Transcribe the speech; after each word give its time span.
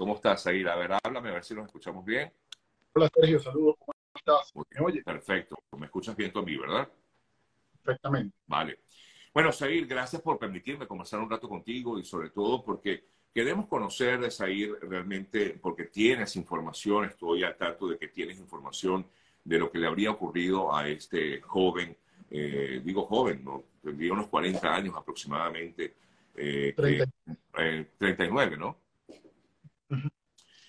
¿Cómo 0.00 0.14
estás, 0.14 0.46
ahí? 0.46 0.64
A 0.64 0.76
ver, 0.76 0.92
háblame, 0.94 1.28
a 1.28 1.34
ver 1.34 1.44
si 1.44 1.52
nos 1.54 1.66
escuchamos 1.66 2.02
bien. 2.06 2.32
Hola, 2.94 3.10
Sergio, 3.14 3.38
saludos. 3.38 3.76
¿Cómo 3.78 3.92
estás? 4.14 4.50
¿Me 4.54 4.86
oye? 4.86 5.02
Perfecto. 5.02 5.56
Me 5.76 5.84
escuchas 5.84 6.16
bien 6.16 6.32
tú 6.32 6.38
a 6.38 6.42
mí, 6.42 6.56
¿verdad? 6.56 6.88
Perfectamente. 7.84 8.34
Vale. 8.46 8.78
Bueno, 9.34 9.52
Sair, 9.52 9.86
gracias 9.86 10.22
por 10.22 10.38
permitirme 10.38 10.86
conversar 10.86 11.20
un 11.20 11.28
rato 11.28 11.50
contigo 11.50 11.98
y 11.98 12.04
sobre 12.06 12.30
todo 12.30 12.64
porque 12.64 13.04
queremos 13.34 13.66
conocer 13.66 14.18
de 14.20 14.30
Sair 14.30 14.74
realmente, 14.80 15.58
porque 15.60 15.84
tienes 15.84 16.34
información, 16.34 17.04
estoy 17.04 17.44
al 17.44 17.58
tanto 17.58 17.86
de 17.86 17.98
que 17.98 18.08
tienes 18.08 18.38
información 18.38 19.06
de 19.44 19.58
lo 19.58 19.70
que 19.70 19.80
le 19.80 19.86
habría 19.86 20.12
ocurrido 20.12 20.74
a 20.74 20.88
este 20.88 21.42
joven, 21.42 21.94
eh, 22.30 22.80
digo 22.82 23.04
joven, 23.04 23.44
¿no? 23.44 23.64
tendría 23.82 24.14
unos 24.14 24.28
40 24.28 24.74
años 24.74 24.94
aproximadamente, 24.96 25.94
eh, 26.36 26.72
39, 26.74 28.54
eh, 28.54 28.58
¿no? 28.58 28.79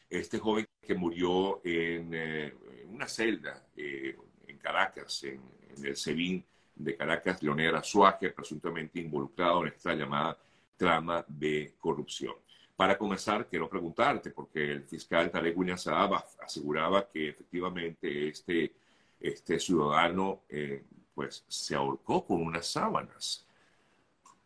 Este 0.10 0.40
joven 0.40 0.68
que 0.82 0.95
murió 0.95 1.62
en, 1.64 2.09
eh, 2.14 2.54
una 2.88 3.08
celda 3.08 3.68
en 3.76 4.58
Caracas, 4.58 5.23
en, 5.23 5.41
el 5.84 5.95
SEBIN 5.95 6.45
de 6.76 6.98
Caracas, 6.98 7.42
Leonel 7.42 7.76
Azuaje, 7.76 8.30
presuntamente 8.31 9.00
involucrado 9.00 9.62
en 9.62 9.70
esta 9.70 9.94
llamada 9.94 10.38
trama 10.76 11.23
de 11.28 11.76
corrupción. 11.80 12.36
Para 12.76 12.98
comenzar, 12.98 13.48
quiero 13.48 13.70
preguntarte, 13.70 14.31
porque 14.31 14.72
el 14.72 14.84
fiscal 14.86 15.30
Tarek 15.30 15.78
Saab 15.78 16.16
aseguraba 16.40 17.08
que 17.08 17.30
efectivamente 17.30 18.28
este, 18.28 18.73
este 19.20 19.59
ciudadano 19.59 20.42
eh, 20.50 20.84
pues, 21.14 21.45
se 21.48 21.76
ahorcó 21.76 22.26
con 22.26 22.42
unas 22.42 22.66
sábanas. 22.66 23.45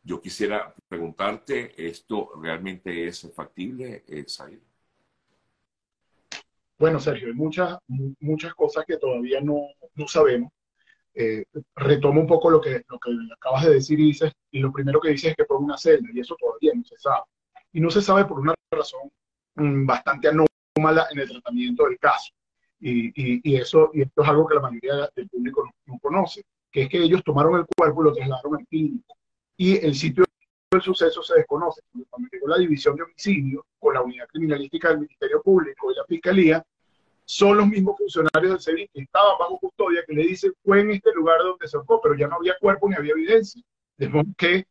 Yo 0.03 0.21
quisiera 0.21 0.75
preguntarte, 0.87 1.73
¿esto 1.87 2.33
realmente 2.41 3.07
es 3.07 3.31
factible, 3.33 4.03
eh, 4.07 4.25
Bueno, 6.77 6.99
Sergio, 6.99 7.27
hay 7.27 7.33
muchas, 7.33 7.77
muchas 8.19 8.53
cosas 8.53 8.85
que 8.85 8.97
todavía 8.97 9.41
no, 9.41 9.67
no 9.95 10.07
sabemos. 10.07 10.51
Eh, 11.13 11.45
retomo 11.75 12.19
un 12.21 12.27
poco 12.27 12.49
lo 12.49 12.59
que, 12.59 12.83
lo 12.89 12.99
que 12.99 13.11
acabas 13.33 13.65
de 13.65 13.75
decir 13.75 13.99
y 13.99 14.07
dices, 14.07 14.33
y 14.51 14.59
lo 14.59 14.71
primero 14.71 14.99
que 14.99 15.09
dices 15.09 15.31
es 15.31 15.35
que 15.37 15.45
fue 15.45 15.57
una 15.57 15.77
celda, 15.77 16.09
y 16.13 16.19
eso 16.19 16.35
todavía 16.37 16.73
no 16.75 16.83
se 16.83 16.97
sabe 16.97 17.23
y 17.75 17.81
no 17.81 17.89
se 17.89 18.01
sabe 18.01 18.23
por 18.23 18.39
una 18.39 18.55
razón 18.71 19.11
mm, 19.55 19.85
bastante 19.85 20.29
anómala 20.29 21.07
en 21.11 21.19
el 21.19 21.29
tratamiento 21.29 21.83
del 21.83 21.99
caso. 21.99 22.31
Y, 22.79 23.11
y, 23.43 23.55
eso, 23.57 23.91
y 23.93 24.03
esto 24.03 24.23
es 24.23 24.29
algo 24.29 24.47
que 24.47 24.55
la 24.55 24.61
mayoría 24.61 25.09
del 25.13 25.27
público 25.27 25.69
no, 25.85 25.99
conoce, 25.99 26.43
que 26.71 26.83
es 26.83 26.89
que 26.89 27.03
ellos 27.03 27.21
tomaron 27.25 27.59
el 27.59 27.65
cuerpo 27.75 28.01
y 28.01 28.05
lo 28.05 28.13
trasladaron 28.13 28.55
al 28.57 28.67
clínico. 28.67 29.17
Y 29.57 29.77
el 29.85 29.93
sitio 29.93 30.23
del 30.75 30.83
suceso 30.83 31.21
se 31.23 31.35
desconoce. 31.35 31.81
Cuando 32.09 32.29
llegó 32.31 32.47
la 32.47 32.57
división 32.57 32.95
de 32.95 33.03
homicidio 33.03 33.65
con 33.79 33.93
la 33.93 34.01
unidad 34.01 34.27
criminalística 34.27 34.89
del 34.89 34.99
Ministerio 34.99 35.41
Público 35.41 35.91
y 35.91 35.95
la 35.95 36.05
Fiscalía, 36.05 36.65
son 37.25 37.57
los 37.57 37.67
mismos 37.67 37.97
funcionarios 37.97 38.51
del 38.51 38.61
CEBI 38.61 38.87
que 38.93 39.01
estaban 39.01 39.37
bajo 39.39 39.59
custodia 39.59 40.03
que 40.05 40.13
le 40.13 40.27
dicen 40.27 40.53
fue 40.63 40.81
en 40.81 40.91
este 40.91 41.11
lugar 41.13 41.39
donde 41.39 41.67
se 41.67 41.75
ahorcó, 41.75 41.99
pero 41.99 42.15
ya 42.15 42.27
no 42.27 42.35
había 42.35 42.55
cuerpo 42.59 42.87
ni 42.87 42.95
había 42.95 43.13
evidencia. 43.13 43.61
De 43.97 44.09
modo 44.09 44.25
que 44.37 44.65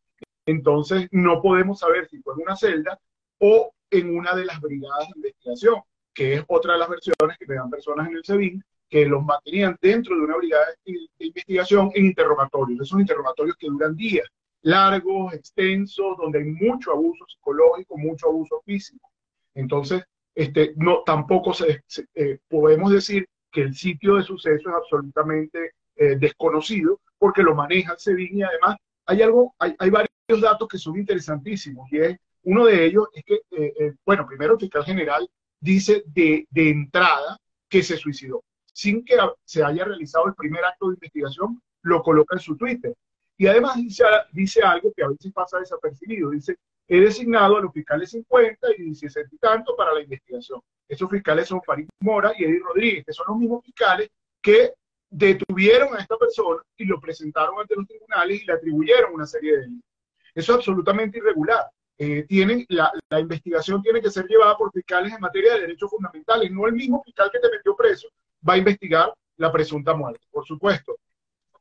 entonces, 0.46 1.08
no 1.10 1.40
podemos 1.40 1.80
saber 1.80 2.08
si 2.08 2.20
fue 2.20 2.34
en 2.34 2.42
una 2.42 2.56
celda 2.56 3.00
o 3.38 3.72
en 3.90 4.16
una 4.16 4.34
de 4.34 4.44
las 4.44 4.60
brigadas 4.60 5.08
de 5.08 5.12
investigación, 5.16 5.82
que 6.12 6.34
es 6.34 6.44
otra 6.48 6.74
de 6.74 6.80
las 6.80 6.88
versiones 6.88 7.38
que 7.38 7.46
me 7.46 7.54
dan 7.54 7.70
personas 7.70 8.08
en 8.08 8.16
el 8.16 8.24
SEBIN, 8.24 8.62
que 8.88 9.06
los 9.06 9.24
mantenían 9.24 9.76
dentro 9.80 10.14
de 10.16 10.22
una 10.22 10.36
brigada 10.36 10.66
de 10.84 11.08
investigación 11.18 11.90
en 11.94 12.06
interrogatorios. 12.06 12.82
Esos 12.82 13.00
interrogatorios 13.00 13.56
que 13.56 13.68
duran 13.68 13.96
días, 13.96 14.28
largos, 14.64 15.32
extensos, 15.32 16.16
donde 16.18 16.40
hay 16.40 16.44
mucho 16.44 16.92
abuso 16.92 17.24
psicológico, 17.28 17.96
mucho 17.96 18.28
abuso 18.28 18.60
físico. 18.64 19.10
Entonces, 19.54 20.02
este, 20.34 20.72
no, 20.76 21.02
tampoco 21.04 21.54
se, 21.54 21.82
eh, 22.14 22.38
podemos 22.48 22.90
decir 22.90 23.28
que 23.52 23.62
el 23.62 23.74
sitio 23.74 24.16
de 24.16 24.22
suceso 24.22 24.68
es 24.68 24.74
absolutamente 24.74 25.72
eh, 25.96 26.16
desconocido, 26.16 27.00
porque 27.18 27.42
lo 27.42 27.54
maneja 27.54 27.94
el 28.06 28.20
y 28.20 28.42
además 28.42 28.76
hay 29.06 29.22
algo, 29.22 29.54
hay, 29.58 29.74
hay 29.78 29.90
varios 29.90 30.40
datos 30.40 30.66
que 30.68 30.78
son 30.78 30.98
interesantísimos 30.98 31.90
y 31.92 31.98
es, 31.98 32.16
uno 32.42 32.66
de 32.66 32.84
ellos 32.84 33.06
es 33.12 33.24
que, 33.24 33.34
eh, 33.34 33.72
eh, 33.78 33.94
bueno, 34.04 34.26
primero 34.26 34.54
el 34.54 34.60
fiscal 34.60 34.84
general 34.84 35.28
dice 35.60 36.02
de, 36.06 36.46
de 36.50 36.70
entrada 36.70 37.38
que 37.68 37.82
se 37.82 37.96
suicidó. 37.96 38.42
Sin 38.72 39.04
que 39.04 39.16
se 39.44 39.62
haya 39.62 39.84
realizado 39.84 40.26
el 40.26 40.34
primer 40.34 40.64
acto 40.64 40.88
de 40.88 40.94
investigación, 40.94 41.62
lo 41.82 42.02
coloca 42.02 42.34
en 42.36 42.40
su 42.40 42.56
Twitter. 42.56 42.92
Y 43.36 43.46
además 43.46 43.76
dice, 43.76 44.04
dice 44.32 44.62
algo 44.62 44.92
que 44.94 45.02
a 45.02 45.08
veces 45.08 45.32
pasa 45.32 45.58
desapercibido. 45.58 46.30
Dice, 46.30 46.56
he 46.86 47.00
designado 47.00 47.56
a 47.56 47.60
los 47.60 47.72
fiscales 47.72 48.10
50 48.10 48.68
y 48.78 48.82
17 48.82 49.28
y 49.32 49.38
tanto 49.38 49.74
para 49.76 49.92
la 49.92 50.02
investigación. 50.02 50.60
Esos 50.88 51.10
fiscales 51.10 51.48
son 51.48 51.62
Farid 51.62 51.88
Mora 52.00 52.32
y 52.36 52.44
Eddie 52.44 52.60
Rodríguez, 52.60 53.04
que 53.04 53.12
son 53.12 53.26
los 53.28 53.38
mismos 53.38 53.64
fiscales 53.64 54.10
que 54.40 54.72
detuvieron 55.10 55.96
a 55.96 56.00
esta 56.00 56.16
persona 56.16 56.62
y 56.76 56.84
lo 56.84 57.00
presentaron 57.00 57.58
ante 57.60 57.76
los 57.76 57.86
tribunales 57.86 58.42
y 58.42 58.46
le 58.46 58.52
atribuyeron 58.52 59.14
una 59.14 59.26
serie 59.26 59.52
de 59.52 59.60
delitos. 59.62 59.90
Eso 60.34 60.52
es 60.52 60.58
absolutamente 60.58 61.18
irregular. 61.18 61.70
Eh, 61.96 62.26
la, 62.68 62.92
la, 63.08 63.20
investigación 63.20 63.80
tiene 63.80 64.00
que 64.00 64.10
ser 64.10 64.26
llevada 64.26 64.56
por 64.56 64.72
fiscales 64.72 65.12
en 65.12 65.20
materia 65.20 65.54
de 65.54 65.60
derechos 65.60 65.88
fundamentales. 65.88 66.50
No 66.50 66.66
el 66.66 66.72
mismo 66.72 67.00
fiscal 67.04 67.30
que 67.32 67.38
te 67.38 67.48
metió 67.48 67.76
preso 67.76 68.08
va 68.46 68.54
a 68.54 68.58
investigar 68.58 69.14
la 69.36 69.52
presunta 69.52 69.94
muerte. 69.94 70.26
Por 70.30 70.44
supuesto, 70.44 70.96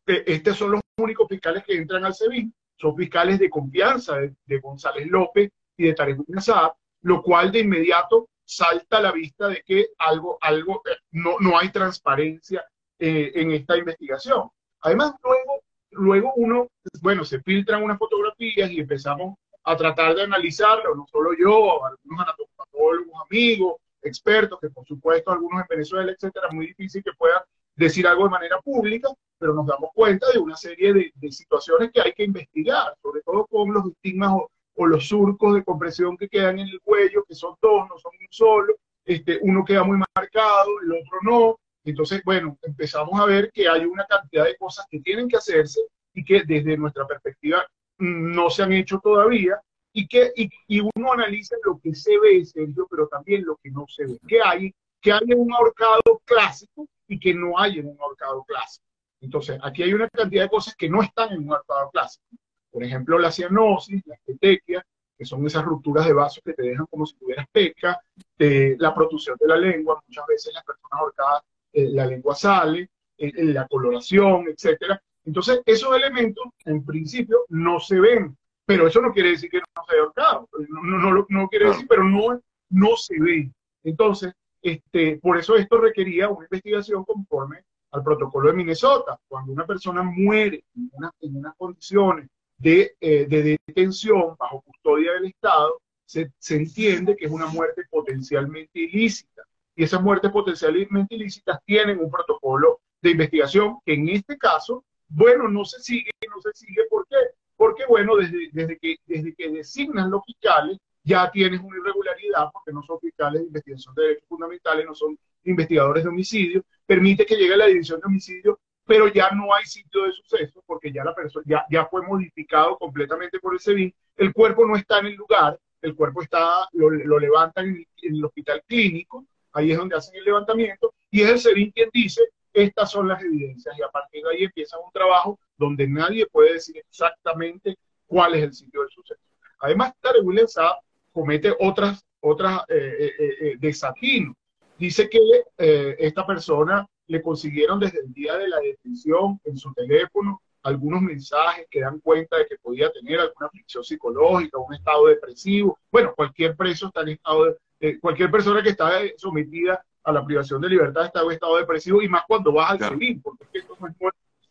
eh, 0.08 0.24
estos 0.26 0.58
son 0.58 0.72
los 0.72 0.82
únicos 0.98 1.28
fiscales 1.28 1.64
que 1.64 1.76
entran 1.76 2.06
al 2.06 2.14
SEBIN. 2.14 2.54
Son 2.76 2.96
fiscales 2.96 3.40
de 3.40 3.50
confianza 3.50 4.18
de, 4.18 4.60
González 4.60 5.08
López 5.08 5.52
y 5.78 5.86
de 5.86 5.94
Tarek 5.94 6.20
Saab, 6.40 6.74
lo 7.02 7.22
cual 7.22 7.52
de 7.52 7.60
inmediato 7.60 8.30
salta 8.46 8.98
a 8.98 9.02
la 9.02 9.12
vista 9.12 9.48
de 9.48 9.64
que 9.66 9.88
algo, 9.98 10.38
algo 10.42 10.82
eh, 10.86 10.98
no, 11.12 11.38
no 11.40 11.58
hay 11.58 11.70
transparencia 11.70 12.64
en 13.00 13.52
esta 13.52 13.76
investigación. 13.78 14.50
Además, 14.80 15.14
luego 15.22 15.64
luego 15.96 16.34
uno, 16.36 16.68
bueno, 17.02 17.24
se 17.24 17.42
filtran 17.42 17.84
unas 17.84 17.98
fotografías 17.98 18.70
y 18.72 18.80
empezamos 18.80 19.36
a 19.64 19.76
tratar 19.78 20.16
de 20.16 20.24
analizarlo, 20.24 20.96
no 20.96 21.06
solo 21.10 21.32
yo, 21.38 21.86
algunos 21.86 22.20
anatomólogos, 22.20 23.22
amigos, 23.30 23.76
expertos, 24.02 24.60
que 24.60 24.70
por 24.70 24.86
supuesto 24.86 25.32
algunos 25.32 25.62
en 25.62 25.68
Venezuela, 25.70 26.12
etcétera, 26.12 26.50
muy 26.52 26.68
difícil 26.68 27.02
que 27.04 27.14
puedan 27.18 27.42
decir 27.76 28.06
algo 28.06 28.26
de 28.26 28.30
manera 28.32 28.60
pública, 28.62 29.10
pero 29.44 29.56
nos 29.56 29.68
damos 29.68 29.90
cuenta 29.94 30.26
de 30.32 30.40
una 30.40 30.56
serie 30.56 30.94
de, 30.94 31.32
situaciones 31.34 31.92
que 31.92 32.00
hay 32.00 32.14
que 32.14 32.24
investigar, 32.24 32.96
sobre 33.02 33.20
todo 33.24 33.46
con 33.48 33.74
los 33.74 33.88
estigmas 33.88 34.32
o, 34.76 34.86
los 34.88 35.06
surcos 35.06 35.54
de 35.54 35.66
compresión 35.66 36.16
que 36.16 36.30
quedan 36.30 36.60
en 36.60 36.70
el 36.70 36.80
cuello, 36.80 37.26
que 37.28 37.36
son 37.36 37.56
dos, 37.62 37.90
no 37.90 37.98
son 37.98 38.14
un 38.18 38.28
solo, 38.30 38.74
este, 39.04 39.38
uno 39.42 39.66
queda 39.66 39.84
muy 39.84 39.98
marcado, 40.16 40.70
el 40.82 40.94
otro 40.94 41.20
no, 41.24 41.60
entonces, 41.84 42.22
bueno, 42.24 42.58
empezamos 42.62 43.20
a 43.20 43.26
ver 43.26 43.52
que 43.52 43.68
hay 43.68 43.84
una 43.84 44.06
cantidad 44.06 44.46
de 44.46 44.56
cosas 44.56 44.86
que 44.90 45.02
tienen 45.02 45.28
que 45.28 45.36
hacerse 45.36 45.82
y 46.14 46.24
que 46.24 46.44
desde 46.48 46.78
nuestra 46.78 47.06
perspectiva 47.06 47.68
no 47.98 48.50
se 48.50 48.64
han 48.64 48.72
hecho 48.72 49.02
todavía 49.04 49.60
y 49.92 50.08
que 50.08 50.32
y, 50.38 50.80
uno 50.80 51.12
analiza 51.12 51.58
lo 51.66 51.82
que 51.84 51.94
se 51.94 52.18
ve, 52.18 52.46
Sergio, 52.46 52.88
pero 52.90 53.10
también 53.10 53.44
lo 53.44 53.58
que 53.62 53.72
no 53.72 53.86
se 53.90 54.06
ve. 54.06 54.18
¿Qué 54.26 54.40
hay? 54.42 54.74
Que 55.02 55.12
hay 55.12 55.20
en 55.28 55.40
un 55.42 55.52
ahorcado 55.52 56.22
clásico 56.24 56.88
y 57.08 57.20
que 57.20 57.34
no 57.34 57.60
hay 57.60 57.80
en 57.80 57.88
un 57.88 58.00
ahorcado 58.00 58.44
clásico. 58.46 58.86
Entonces, 59.24 59.58
aquí 59.64 59.84
hay 59.84 59.94
una 59.94 60.10
cantidad 60.10 60.44
de 60.44 60.50
cosas 60.50 60.76
que 60.76 60.90
no 60.90 61.02
están 61.02 61.32
en 61.32 61.44
un 61.44 61.54
ahorcado 61.54 61.90
clásico. 61.92 62.26
Por 62.70 62.84
ejemplo, 62.84 63.18
la 63.18 63.32
cianosis, 63.32 64.06
la 64.06 64.18
petequia, 64.26 64.86
que 65.18 65.26
son 65.26 65.46
esas 65.48 65.64
rupturas 65.64 66.06
de 66.06 66.14
vasos 66.14 66.44
que 66.44 66.54
te 66.54 66.64
dejan 66.64 66.86
como 66.88 67.06
si 67.06 67.16
tuvieras 67.16 67.48
peca, 67.52 68.00
la 68.38 68.94
protrusión 68.94 69.38
de 69.40 69.48
la 69.48 69.56
lengua, 69.56 70.04
muchas 70.06 70.26
veces 70.28 70.54
las 70.54 70.66
personas 70.66 71.00
ahorcadas 71.00 71.44
eh, 71.72 71.90
la 71.90 72.06
lengua 72.06 72.36
sale, 72.36 72.90
eh, 73.18 73.32
la 73.46 73.66
coloración, 73.68 74.46
etcétera. 74.48 75.02
Entonces, 75.24 75.62
esos 75.66 75.96
elementos, 75.96 76.46
en 76.66 76.84
principio, 76.86 77.46
no 77.50 77.80
se 77.80 78.00
ven, 78.00 78.38
pero 78.66 78.88
eso 78.88 79.02
no 79.02 79.14
quiere 79.14 79.30
decir 79.30 79.50
que 79.50 79.60
no 79.60 79.86
se 79.88 79.94
haya 79.94 80.04
ahorcado, 80.04 80.50
no, 80.70 81.00
no, 81.00 81.26
no, 81.30 81.48
quiere 81.48 81.70
decir, 81.70 81.88
pero 81.88 82.04
no, 82.04 82.42
no 82.70 82.98
se 82.98 83.20
ven. 83.20 83.54
Entonces, 83.84 84.34
este, 84.62 85.18
por 85.18 85.38
eso 85.38 85.56
esto 85.56 85.78
requería 85.78 86.30
una 86.30 86.46
investigación 86.46 87.06
conforme 87.06 87.64
al 87.94 88.04
protocolo 88.04 88.50
de 88.50 88.58
Minnesota. 88.58 89.20
Cuando 89.28 89.54
una 89.54 89.66
persona 89.66 90.02
muere 90.04 90.64
en, 90.76 90.92
en 91.22 91.38
unas 91.38 91.56
condiciones 91.56 92.28
de, 92.58 92.96
eh, 93.00 93.26
de, 93.28 93.58
detención 93.66 94.36
bajo 94.38 94.62
custodia 94.62 95.14
del 95.14 95.26
Estado, 95.26 95.80
se, 96.06 96.32
se 96.38 96.56
entiende 96.56 97.16
que 97.16 97.26
es 97.26 97.32
una 97.32 97.48
muerte 97.48 97.84
potencialmente 97.90 98.80
ilícita 98.80 99.44
y 99.76 99.84
esas 99.84 100.02
muertes 100.02 100.32
potencialmente 100.32 101.16
ilícitas 101.16 101.60
tienen 101.66 102.00
un 102.00 102.12
protocolo 102.12 102.82
de 103.02 103.12
investigación 103.12 103.78
que 103.86 103.94
en 103.94 104.10
este 104.10 104.38
caso, 104.38 104.84
bueno, 105.08 105.48
no 105.48 105.66
se 105.66 105.80
sigue, 105.82 106.12
no 106.30 106.42
se 106.42 106.52
sigue, 106.54 106.82
¿por 106.90 107.08
qué? 107.08 107.16
Porque, 107.56 107.84
bueno, 107.88 108.16
desde, 108.16 108.50
desde, 108.52 108.78
que, 108.78 108.96
desde 109.06 109.34
que 109.36 109.50
designan 109.50 110.12
los 110.12 110.24
fiscales, 110.26 110.78
ya 111.04 111.30
tienes 111.32 111.60
una 111.60 111.78
irregularidad, 111.78 112.50
porque 112.52 112.72
no 112.72 112.82
son 112.84 113.00
fiscales 113.00 113.42
de 113.42 113.48
investigación 113.48 113.94
de 113.96 114.04
derechos 114.04 114.28
fundamentales, 114.28 114.86
no 114.86 114.96
son 114.96 115.18
investigadores 115.44 116.04
de 116.04 116.10
homicidio, 116.10 116.64
permite 116.86 117.26
que 117.26 117.36
llegue 117.36 117.54
a 117.54 117.58
la 117.58 117.68
división 117.68 118.00
de 118.00 118.08
homicidio, 118.08 118.60
pero 118.86 119.08
ya 119.08 119.32
no 119.32 119.54
hay 119.54 119.66
sitio 119.66 120.04
de 120.04 120.12
suceso, 120.14 120.64
porque 120.66 120.92
ya 120.92 121.04
la 121.04 121.14
persona 121.14 121.44
ya, 121.48 121.66
ya 121.70 121.86
fue 121.86 122.02
modificado 122.02 122.78
completamente 122.78 123.40
por 123.40 123.54
el 123.54 123.60
SEBIN, 123.60 123.94
el 124.18 124.34
cuerpo 124.34 124.66
no 124.66 124.76
está 124.76 125.00
en 125.00 125.08
el 125.08 125.16
lugar, 125.16 125.60
el 125.82 125.96
cuerpo 125.96 126.22
está, 126.22 126.68
lo, 126.74 126.90
levantan 126.90 127.68
en, 127.68 127.88
el 128.02 128.24
hospital 128.24 128.64
clínico, 128.68 129.26
ahí 129.52 129.72
es 129.72 129.78
donde 129.78 129.98
hacen 129.98 130.16
el 130.16 130.24
levantamiento, 130.24 130.94
y 131.12 131.22
es 131.22 131.30
el 131.30 131.40
SEBIN 131.40 131.72
quien 131.72 131.90
dice, 131.94 132.22
estas 132.54 132.92
son 132.92 133.08
las 133.08 133.22
evidencias, 133.22 133.78
y 133.78 133.82
a 133.82 133.90
partir 133.90 134.24
de 134.24 134.32
ahí 134.32 134.44
empieza 134.44 134.78
un 134.80 134.92
trabajo 134.92 135.40
donde 135.58 135.88
nadie 135.88 136.28
puede 136.28 136.54
decir 136.54 136.78
exactamente 136.78 137.78
cuál 138.06 138.36
es 138.36 138.44
el 138.44 138.54
sitio 138.54 138.82
del 138.82 138.90
suceso. 138.90 139.22
Además, 139.60 139.94
Tarek 140.02 140.24
William 140.24 140.48
Saab 140.48 140.76
comete 141.14 141.54
otras, 141.60 142.04
otras 142.20 142.62
eh, 142.68 143.14
eh, 143.20 143.58
eh 143.62 144.34
Dice 144.78 145.08
que 145.08 145.20
eh, 145.58 145.96
esta 146.00 146.26
persona 146.26 146.86
le 147.08 147.22
consiguieron 147.22 147.80
desde 147.80 148.00
el 148.00 148.12
día 148.12 148.38
de 148.38 148.50
la 148.50 148.60
detención 148.60 149.40
en 149.46 149.56
su 149.56 149.72
teléfono 149.74 150.42
algunos 150.64 151.02
mensajes 151.02 151.68
que 151.70 151.82
dan 151.82 152.00
cuenta 152.00 152.38
de 152.38 152.48
que 152.48 152.56
podía 152.62 152.92
tener 152.92 153.20
alguna 153.20 153.48
aflicción 153.48 153.84
psicológica, 153.84 154.58
un 154.58 154.74
estado 154.74 155.08
depresivo. 155.08 155.78
Bueno, 155.92 156.14
cualquier 156.16 156.56
preso 156.56 156.88
está 156.88 157.02
en 157.02 157.10
estado 157.10 157.56
de, 157.80 158.00
cualquier 158.00 158.32
persona 158.32 158.64
que 158.64 158.70
está 158.70 159.02
sometida 159.18 159.86
a 160.04 160.12
la 160.12 160.26
privación 160.26 160.62
de 160.62 160.70
libertad 160.70 161.06
está 161.06 161.22
en 161.22 161.32
estado 161.32 161.58
depresivo 161.58 162.02
y 162.02 162.10
más 162.10 162.24
cuando 162.28 162.52
vas 162.52 162.72
al 162.72 162.90
civil, 162.90 163.22
porque 163.22 163.46
esto 163.54 163.78
no 163.80 163.88
es 163.88 163.96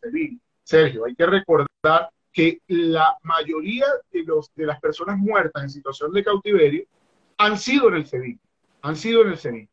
civil. 0.01 0.39
Sergio, 0.63 1.05
hay 1.05 1.15
que 1.15 1.25
recordar 1.25 2.09
que 2.33 2.59
la 2.67 3.15
mayoría 3.21 3.85
de, 4.11 4.23
los, 4.23 4.51
de 4.55 4.65
las 4.65 4.79
personas 4.81 5.17
muertas 5.19 5.63
en 5.63 5.69
situación 5.69 6.11
de 6.11 6.23
cautiverio 6.23 6.83
han 7.37 7.57
sido 7.57 7.89
en 7.89 7.95
el 7.95 8.07
civil, 8.07 8.39
han 8.81 8.95
sido 8.95 9.21
en 9.21 9.29
el 9.29 9.37
civil 9.37 9.69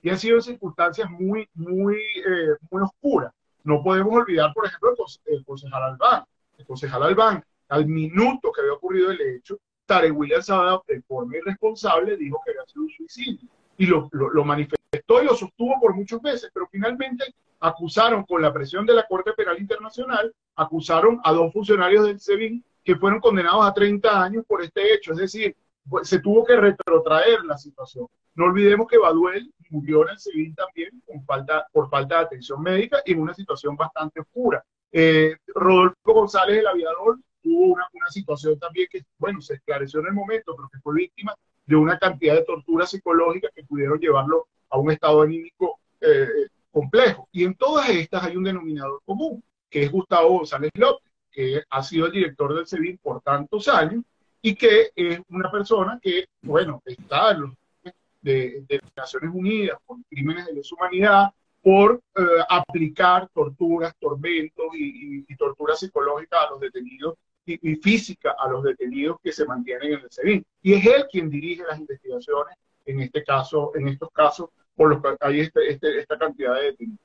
y 0.00 0.10
han 0.10 0.18
sido 0.18 0.36
en 0.36 0.42
circunstancias 0.42 1.10
muy, 1.10 1.48
muy, 1.54 1.96
eh, 1.96 2.56
muy 2.70 2.82
oscuras. 2.82 3.32
No 3.64 3.82
podemos 3.82 4.14
olvidar, 4.14 4.52
por 4.52 4.66
ejemplo, 4.66 4.94
el, 5.24 5.44
concejal 5.44 5.82
Albán. 5.82 6.24
El 6.58 6.66
concejal 6.66 7.02
Albán, 7.02 7.42
al 7.68 7.86
minuto 7.86 8.52
que 8.52 8.60
había 8.60 8.74
ocurrido 8.74 9.10
el 9.10 9.20
hecho, 9.20 9.58
Tarek 9.86 10.16
William 10.16 10.42
Sada, 10.42 10.80
de 10.86 11.00
forma 11.02 11.36
irresponsable, 11.38 12.16
dijo 12.16 12.38
que 12.44 12.52
había 12.52 12.66
sido 12.66 12.84
un 12.84 12.90
suicidio. 12.90 13.48
Y 13.78 13.86
lo, 13.86 14.08
lo, 14.12 14.44
manifestó 14.44 15.22
y 15.22 15.24
lo 15.24 15.34
sostuvo 15.34 15.80
por 15.80 15.94
muchos 15.94 16.22
meses, 16.22 16.50
pero 16.52 16.68
finalmente 16.70 17.24
acusaron 17.64 18.24
con 18.24 18.42
la 18.42 18.52
presión 18.52 18.84
de 18.84 18.92
la 18.92 19.06
Corte 19.06 19.32
Penal 19.32 19.58
Internacional, 19.58 20.30
acusaron 20.54 21.18
a 21.24 21.32
dos 21.32 21.50
funcionarios 21.50 22.06
del 22.06 22.20
SEBIN 22.20 22.62
que 22.84 22.96
fueron 22.96 23.20
condenados 23.20 23.64
a 23.64 23.72
30 23.72 24.22
años 24.22 24.44
por 24.46 24.62
este 24.62 24.92
hecho. 24.92 25.12
Es 25.12 25.18
decir, 25.18 25.56
pues, 25.88 26.06
se 26.06 26.18
tuvo 26.18 26.44
que 26.44 26.56
retrotraer 26.56 27.42
la 27.44 27.56
situación. 27.56 28.06
No 28.34 28.44
olvidemos 28.44 28.86
que 28.86 28.98
Baduel 28.98 29.50
murió 29.70 30.02
en 30.02 30.10
el 30.10 30.18
civil 30.18 30.54
también 30.54 31.02
por 31.72 31.88
falta 31.88 32.18
de 32.18 32.24
atención 32.24 32.60
médica 32.60 32.98
y 33.06 33.12
en 33.12 33.22
una 33.22 33.32
situación 33.32 33.76
bastante 33.76 34.20
oscura. 34.20 34.62
Eh, 34.92 35.34
Rodolfo 35.54 35.96
González, 36.04 36.58
el 36.58 36.66
aviador, 36.66 37.18
tuvo 37.42 37.72
una, 37.72 37.88
una, 37.94 38.08
situación 38.08 38.58
también 38.58 38.88
que, 38.90 39.02
bueno, 39.18 39.40
se 39.40 39.54
esclareció 39.54 40.00
en 40.00 40.06
el 40.08 40.12
momento, 40.12 40.54
pero 40.54 40.68
que 40.70 40.80
fue 40.80 40.94
víctima 40.96 41.34
de 41.64 41.76
una 41.76 41.98
cantidad 41.98 42.34
de 42.34 42.44
torturas 42.44 42.90
psicológicas 42.90 43.52
que 43.54 43.64
pudieron 43.64 43.98
llevarlo 43.98 44.48
a 44.68 44.78
un 44.78 44.90
estado 44.90 45.22
anímico 45.22 45.78
eh, 46.02 46.28
complejo. 46.74 47.28
Y 47.32 47.44
en 47.44 47.54
todas 47.54 47.88
estas 47.88 48.24
hay 48.24 48.36
un 48.36 48.44
denominador 48.44 49.00
común, 49.06 49.42
que 49.70 49.84
es 49.84 49.92
Gustavo 49.92 50.38
González 50.38 50.72
López, 50.74 51.10
que 51.30 51.62
ha 51.70 51.82
sido 51.82 52.06
el 52.06 52.12
director 52.12 52.54
del 52.54 52.66
CEBIN 52.66 52.98
por 52.98 53.22
tantos 53.22 53.68
años 53.68 54.04
y 54.42 54.54
que 54.54 54.90
es 54.94 55.20
una 55.28 55.50
persona 55.50 55.98
que, 56.02 56.26
bueno, 56.42 56.82
está 56.84 57.30
en 57.30 57.40
los 57.42 57.52
de, 58.20 58.64
de 58.68 58.80
Naciones 58.96 59.30
Unidas 59.32 59.78
por 59.86 59.98
crímenes 60.10 60.46
de 60.46 60.54
lesa 60.54 60.74
humanidad 60.74 61.30
por 61.62 62.02
eh, 62.16 62.22
aplicar 62.48 63.28
torturas, 63.32 63.94
tormentos 63.98 64.66
y, 64.74 65.24
y, 65.26 65.36
torturas 65.36 65.78
psicológicas 65.78 66.40
a 66.46 66.50
los 66.50 66.60
detenidos 66.60 67.14
y, 67.46 67.76
física 67.76 68.34
a 68.38 68.48
los 68.48 68.62
detenidos 68.62 69.18
que 69.22 69.32
se 69.32 69.46
mantienen 69.46 69.94
en 69.94 70.00
el 70.00 70.10
SEBIN. 70.10 70.44
Y 70.62 70.74
es 70.74 70.84
él 70.84 71.06
quien 71.10 71.30
dirige 71.30 71.62
las 71.64 71.78
investigaciones 71.78 72.56
en 72.84 73.00
este 73.00 73.24
caso, 73.24 73.72
en 73.74 73.88
estos 73.88 74.10
casos, 74.10 74.50
por 74.76 74.90
los 74.90 75.02
que 75.02 75.16
hay 75.20 75.40
este, 75.40 75.70
este, 75.70 75.98
esta 76.00 76.18
cantidad 76.18 76.54
de 76.54 76.62
detenidos. 76.64 77.00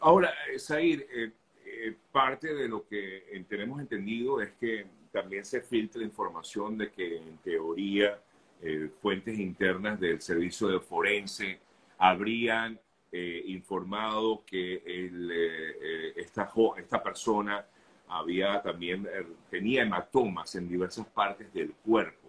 Ahora, 0.00 0.32
Zair, 0.58 1.06
eh, 1.10 1.32
eh, 1.64 1.96
parte 2.12 2.54
de 2.54 2.68
lo 2.68 2.86
que 2.86 3.44
tenemos 3.48 3.80
entendido 3.80 4.40
es 4.40 4.52
que 4.52 4.86
también 5.10 5.44
se 5.44 5.62
filtra 5.62 6.02
información 6.02 6.76
de 6.76 6.90
que 6.90 7.16
en 7.16 7.38
teoría 7.38 8.20
eh, 8.62 8.90
fuentes 9.00 9.38
internas 9.38 10.00
del 10.00 10.20
servicio 10.20 10.68
de 10.68 10.80
forense 10.80 11.58
habrían 11.98 12.78
eh, 13.12 13.42
informado 13.46 14.44
que 14.46 14.82
eh, 14.84 16.12
esta, 16.16 16.50
esta 16.78 17.02
persona 17.02 17.66
había 18.08 18.62
también 18.62 19.06
tenía 19.50 19.82
hematomas 19.82 20.54
en 20.54 20.68
diversas 20.68 21.06
partes 21.06 21.52
del 21.52 21.72
cuerpo, 21.74 22.28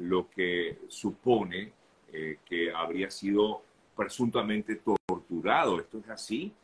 lo 0.00 0.30
que 0.30 0.78
supone 0.88 1.72
que 2.10 2.72
habría 2.74 3.10
sido 3.10 3.62
presuntamente 3.96 4.76
torturado. 4.76 5.80
¿Esto 5.80 5.98
es 5.98 6.08
así? 6.08 6.54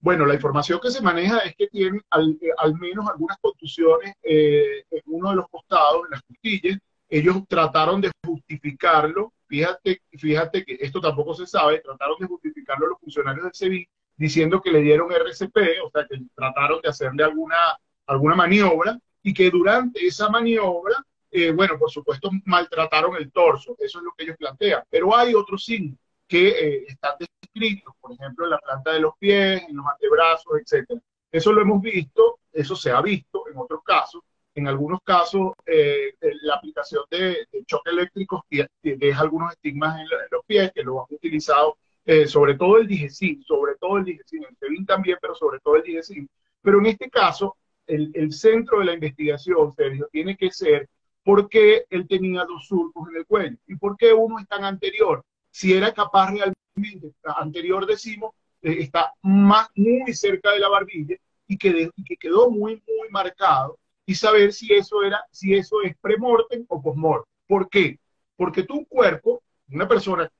Bueno, 0.00 0.26
la 0.26 0.34
información 0.34 0.80
que 0.80 0.90
se 0.90 1.02
maneja 1.02 1.38
es 1.40 1.54
que 1.56 1.66
tiene 1.68 2.00
al, 2.10 2.38
al 2.58 2.78
menos 2.78 3.08
algunas 3.08 3.38
contusiones 3.38 4.14
en 4.22 5.02
uno 5.06 5.30
de 5.30 5.36
los 5.36 5.48
costados, 5.48 6.04
en 6.04 6.10
las 6.10 6.22
costillas, 6.22 6.78
ellos 7.12 7.42
trataron 7.46 8.00
de 8.00 8.10
justificarlo, 8.24 9.34
fíjate, 9.46 10.00
fíjate 10.12 10.64
que 10.64 10.78
esto 10.80 10.98
tampoco 10.98 11.34
se 11.34 11.46
sabe, 11.46 11.80
trataron 11.80 12.16
de 12.18 12.26
justificarlo 12.26 12.86
los 12.86 12.98
funcionarios 13.00 13.44
del 13.44 13.54
CEBI 13.54 13.86
diciendo 14.16 14.62
que 14.62 14.72
le 14.72 14.80
dieron 14.80 15.12
RCP, 15.12 15.56
o 15.84 15.90
sea, 15.90 16.06
que 16.08 16.18
trataron 16.34 16.80
de 16.80 16.88
hacerle 16.88 17.22
alguna, 17.22 17.78
alguna 18.06 18.34
maniobra 18.34 18.98
y 19.22 19.34
que 19.34 19.50
durante 19.50 20.06
esa 20.06 20.30
maniobra, 20.30 21.04
eh, 21.32 21.50
bueno, 21.50 21.78
por 21.78 21.90
supuesto, 21.90 22.30
maltrataron 22.44 23.16
el 23.16 23.32
torso, 23.32 23.74
eso 23.78 23.98
es 23.98 24.04
lo 24.04 24.12
que 24.16 24.24
ellos 24.24 24.36
plantean, 24.38 24.84
pero 24.88 25.16
hay 25.16 25.34
otros 25.34 25.64
signos 25.64 25.98
que 26.28 26.48
eh, 26.48 26.84
están 26.86 27.14
descritos, 27.18 27.94
por 28.00 28.12
ejemplo, 28.12 28.44
en 28.44 28.50
la 28.50 28.58
planta 28.58 28.92
de 28.92 29.00
los 29.00 29.16
pies, 29.18 29.62
en 29.68 29.76
los 29.76 29.86
antebrazos, 29.86 30.52
etc. 30.60 31.00
Eso 31.30 31.52
lo 31.52 31.62
hemos 31.62 31.82
visto, 31.82 32.38
eso 32.52 32.76
se 32.76 32.90
ha 32.90 33.00
visto 33.02 33.48
en 33.48 33.56
otros 33.56 33.82
casos, 33.82 34.22
en 34.54 34.68
algunos 34.68 35.00
casos, 35.02 35.52
eh, 35.64 36.14
la 36.42 36.56
aplicación 36.56 37.04
de, 37.10 37.46
choque 37.66 37.90
eléctrico 37.90 38.44
deja 38.82 39.20
algunos 39.20 39.52
estigmas 39.52 39.98
en, 39.98 40.06
los 40.30 40.44
pies 40.46 40.70
que 40.74 40.82
lo 40.82 41.00
han 41.00 41.06
utilizado, 41.10 41.78
eh, 42.04 42.26
sobre 42.26 42.56
todo 42.56 42.76
el 42.76 42.86
digesin, 42.86 43.42
sobre 43.44 43.76
todo 43.76 43.98
el 43.98 44.04
digesin, 44.04 44.44
el 44.44 44.56
Tevin 44.58 44.84
también, 44.84 45.16
pero 45.22 45.34
sobre 45.34 45.58
todo 45.60 45.76
el 45.76 45.82
digesin. 45.82 46.28
Pero 46.60 46.80
en 46.80 46.86
este 46.86 47.08
caso, 47.08 47.56
el, 47.86 48.10
el, 48.14 48.32
centro 48.32 48.80
de 48.80 48.84
la 48.86 48.92
investigación, 48.92 49.72
Sergio, 49.72 50.08
tiene 50.12 50.36
que 50.36 50.50
ser 50.50 50.88
por 51.24 51.48
qué 51.48 51.86
él 51.90 52.06
tenía 52.08 52.44
dos 52.44 52.66
surcos 52.66 53.08
en 53.08 53.16
el 53.16 53.26
cuello 53.26 53.56
y 53.66 53.76
por 53.76 53.96
qué 53.96 54.12
uno 54.12 54.38
es 54.38 54.48
tan 54.48 54.64
anterior. 54.64 55.24
Si 55.50 55.72
era 55.72 55.92
capaz 55.92 56.30
realmente, 56.30 57.12
anterior 57.36 57.86
decimos, 57.86 58.32
eh, 58.62 58.76
está 58.80 59.12
más, 59.22 59.68
muy 59.74 60.12
cerca 60.14 60.52
de 60.52 60.60
la 60.60 60.68
barbilla 60.68 61.16
y 61.46 61.56
que, 61.56 61.90
quedó 62.18 62.50
muy, 62.50 62.82
muy 62.86 63.08
marcado 63.10 63.78
y 64.06 64.14
saber 64.14 64.52
si 64.52 64.72
eso 64.72 65.02
era, 65.02 65.24
si 65.30 65.54
eso 65.54 65.82
es 65.82 65.96
premortem 66.00 66.64
o 66.68 66.82
postmortem. 66.82 67.26
¿Por 67.46 67.68
qué? 67.68 67.98
Porque 68.36 68.62
tu 68.62 68.86
cuerpo, 68.86 69.42
una 69.68 69.86
persona 69.86 70.30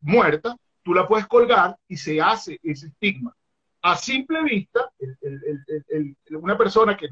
muerta, 0.00 0.56
tú 0.82 0.92
la 0.92 1.06
puedes 1.06 1.26
colgar 1.26 1.76
y 1.88 1.96
se 1.96 2.20
hace 2.20 2.58
ese 2.62 2.88
estigma. 2.88 3.34
A 3.86 3.96
simple 3.98 4.42
vista, 4.42 4.90
una 6.30 6.56
persona 6.56 6.96
que, 6.96 7.06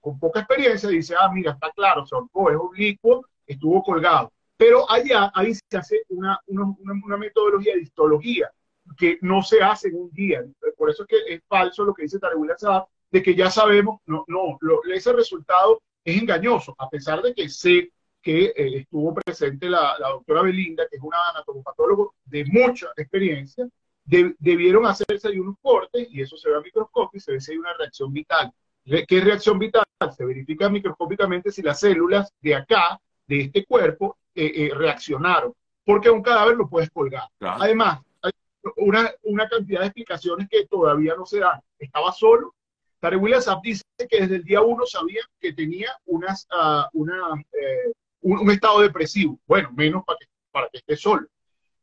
con 0.00 0.18
poca 0.18 0.40
experiencia 0.40 0.88
dice, 0.88 1.14
ah, 1.16 1.30
mira, 1.32 1.52
está 1.52 1.70
claro, 1.70 2.04
se 2.04 2.16
ahorcó, 2.16 2.50
es 2.50 2.56
oblicuo, 2.56 3.24
estuvo 3.46 3.80
colgado. 3.84 4.32
Pero 4.56 4.90
allá, 4.90 5.30
ahí 5.32 5.54
se 5.54 5.76
hace 5.76 6.02
una, 6.08 6.40
una, 6.48 7.16
metodología 7.16 7.74
de 7.76 7.82
histología 7.82 8.50
que 8.98 9.18
no 9.20 9.40
se 9.40 9.62
hace 9.62 9.86
en 9.86 9.96
un 10.00 10.10
día. 10.10 10.44
Por 10.76 10.90
eso 10.90 11.04
es 11.04 11.08
que 11.08 11.34
es 11.34 11.42
falso 11.46 11.84
lo 11.84 11.94
que 11.94 12.02
dice 12.02 12.18
Taregula 12.18 12.58
Saab, 12.58 12.86
de 13.08 13.22
que 13.22 13.36
ya 13.36 13.48
sabemos, 13.48 14.00
no, 14.06 14.24
no, 14.26 14.58
ese 14.92 15.12
resultado 15.12 15.80
es 16.04 16.20
engañoso, 16.20 16.74
a 16.76 16.90
pesar 16.90 17.22
de 17.22 17.34
que 17.34 17.48
sé 17.48 17.92
que 18.20 18.46
eh, 18.46 18.78
estuvo 18.78 19.14
presente 19.14 19.70
la, 19.70 19.96
doctora 20.00 20.42
Belinda, 20.42 20.88
que 20.90 20.96
es 20.96 21.02
una 21.04 21.18
anatomopatóloga 21.30 22.10
de 22.24 22.44
mucha 22.46 22.88
experiencia, 22.96 23.68
debieron 24.06 24.86
hacerse 24.86 25.28
ahí 25.28 25.38
unos 25.38 25.56
cortes 25.60 26.08
y 26.10 26.22
eso 26.22 26.36
se 26.36 26.48
ve 26.48 26.56
a 26.56 26.60
microscopio 26.60 27.18
y 27.18 27.20
se 27.20 27.32
ve 27.32 27.40
si 27.40 27.52
hay 27.52 27.58
una 27.58 27.74
reacción 27.74 28.12
vital. 28.12 28.52
¿Qué 28.84 29.20
reacción 29.20 29.58
vital? 29.58 29.84
Se 30.16 30.24
verifica 30.24 30.68
microscópicamente 30.68 31.50
si 31.50 31.62
las 31.62 31.80
células 31.80 32.32
de 32.40 32.54
acá, 32.54 33.00
de 33.26 33.40
este 33.40 33.64
cuerpo, 33.64 34.16
eh, 34.34 34.52
eh, 34.54 34.70
reaccionaron, 34.74 35.52
porque 35.84 36.10
un 36.10 36.22
cadáver 36.22 36.56
lo 36.56 36.68
puedes 36.68 36.90
colgar. 36.90 37.24
Además, 37.40 38.00
hay 38.22 38.30
una, 38.76 39.10
una 39.24 39.48
cantidad 39.48 39.80
de 39.80 39.86
explicaciones 39.86 40.48
que 40.48 40.66
todavía 40.66 41.14
no 41.16 41.26
se 41.26 41.40
dan. 41.40 41.60
Estaba 41.78 42.12
solo, 42.12 42.54
Tarek 43.00 43.22
William 43.22 43.40
dice 43.62 43.84
que 44.08 44.20
desde 44.20 44.36
el 44.36 44.44
día 44.44 44.62
uno 44.62 44.86
sabía 44.86 45.22
que 45.40 45.52
tenía 45.52 45.90
unas, 46.06 46.46
uh, 46.52 46.88
una, 46.92 47.34
eh, 47.52 47.92
un, 48.22 48.50
estado 48.50 48.80
depresivo. 48.80 49.38
Bueno, 49.46 49.70
menos 49.72 50.04
para 50.04 50.18
que, 50.18 50.26
para 50.50 50.68
que 50.68 50.78
esté 50.78 50.96
solo. 50.96 51.26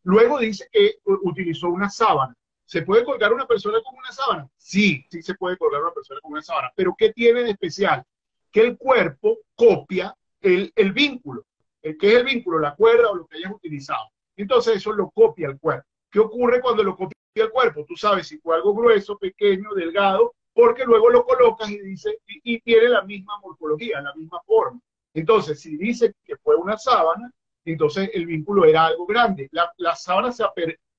Luego 0.04 0.40
dice 0.40 0.68
que 0.72 0.96
utilizó 1.06 1.70
una 1.70 1.90
sábana. 1.90 2.36
¿Se 2.66 2.82
puede 2.82 3.04
colgar 3.04 3.34
una 3.34 3.46
persona 3.46 3.80
con 3.84 3.98
una 3.98 4.12
sábana? 4.12 4.50
Sí, 4.58 5.06
sí 5.10 5.22
se 5.22 5.36
puede 5.36 5.58
colgar 5.58 5.82
una 5.82 5.92
persona 5.92 6.20
con 6.22 6.34
una 6.34 6.42
sábana. 6.42 6.72
Pero 6.76 6.96
¿qué 6.98 7.14
tiene 7.14 7.44
de 7.44 7.52
especial? 7.52 8.04
Que 8.52 8.62
el 8.62 8.78
cuerpo 8.78 9.40
copia 9.56 10.16
el, 10.42 10.72
el 10.76 10.92
vínculo. 10.92 11.46
El, 11.82 11.98
¿Qué 11.98 12.14
es 12.14 12.14
el 12.16 12.26
vínculo? 12.26 12.60
La 12.60 12.76
cuerda 12.76 13.10
o 13.10 13.16
lo 13.16 13.26
que 13.28 13.38
hayas 13.38 13.52
utilizado. 13.52 14.10
Entonces 14.36 14.78
eso 14.78 14.92
lo 14.94 15.10
copia 15.12 15.48
el 15.48 15.60
cuerpo. 15.60 15.88
¿Qué 16.10 16.20
ocurre 16.20 16.62
cuando 16.62 16.84
lo 16.84 16.96
copia 16.96 17.16
el 17.36 17.50
cuerpo? 17.50 17.86
Tú 17.86 17.96
sabes 17.96 18.28
si 18.28 18.38
fue 18.38 18.56
algo 18.56 18.74
grueso, 18.74 19.18
pequeño, 19.18 19.74
delgado, 19.74 20.34
porque 20.54 20.86
luego 20.86 21.10
lo 21.10 21.26
colocas 21.26 21.70
y 21.70 21.80
dice, 21.80 22.20
y, 22.28 22.60
tiene 22.62 22.90
la 22.90 23.02
misma 23.02 23.40
morfología, 23.40 24.02
la 24.02 24.14
misma 24.14 24.40
forma. 24.46 24.80
Entonces, 25.14 25.60
si 25.60 25.76
dice 25.78 26.14
que 26.24 26.38
fue 26.38 26.56
una 26.56 26.78
sábana, 26.78 27.32
entonces 27.72 28.10
el 28.14 28.26
vínculo 28.26 28.66
era 28.66 28.86
algo 28.86 29.06
grande. 29.06 29.48
La, 29.52 29.72
la 29.78 29.96
sábana 29.96 30.32
se, 30.32 30.44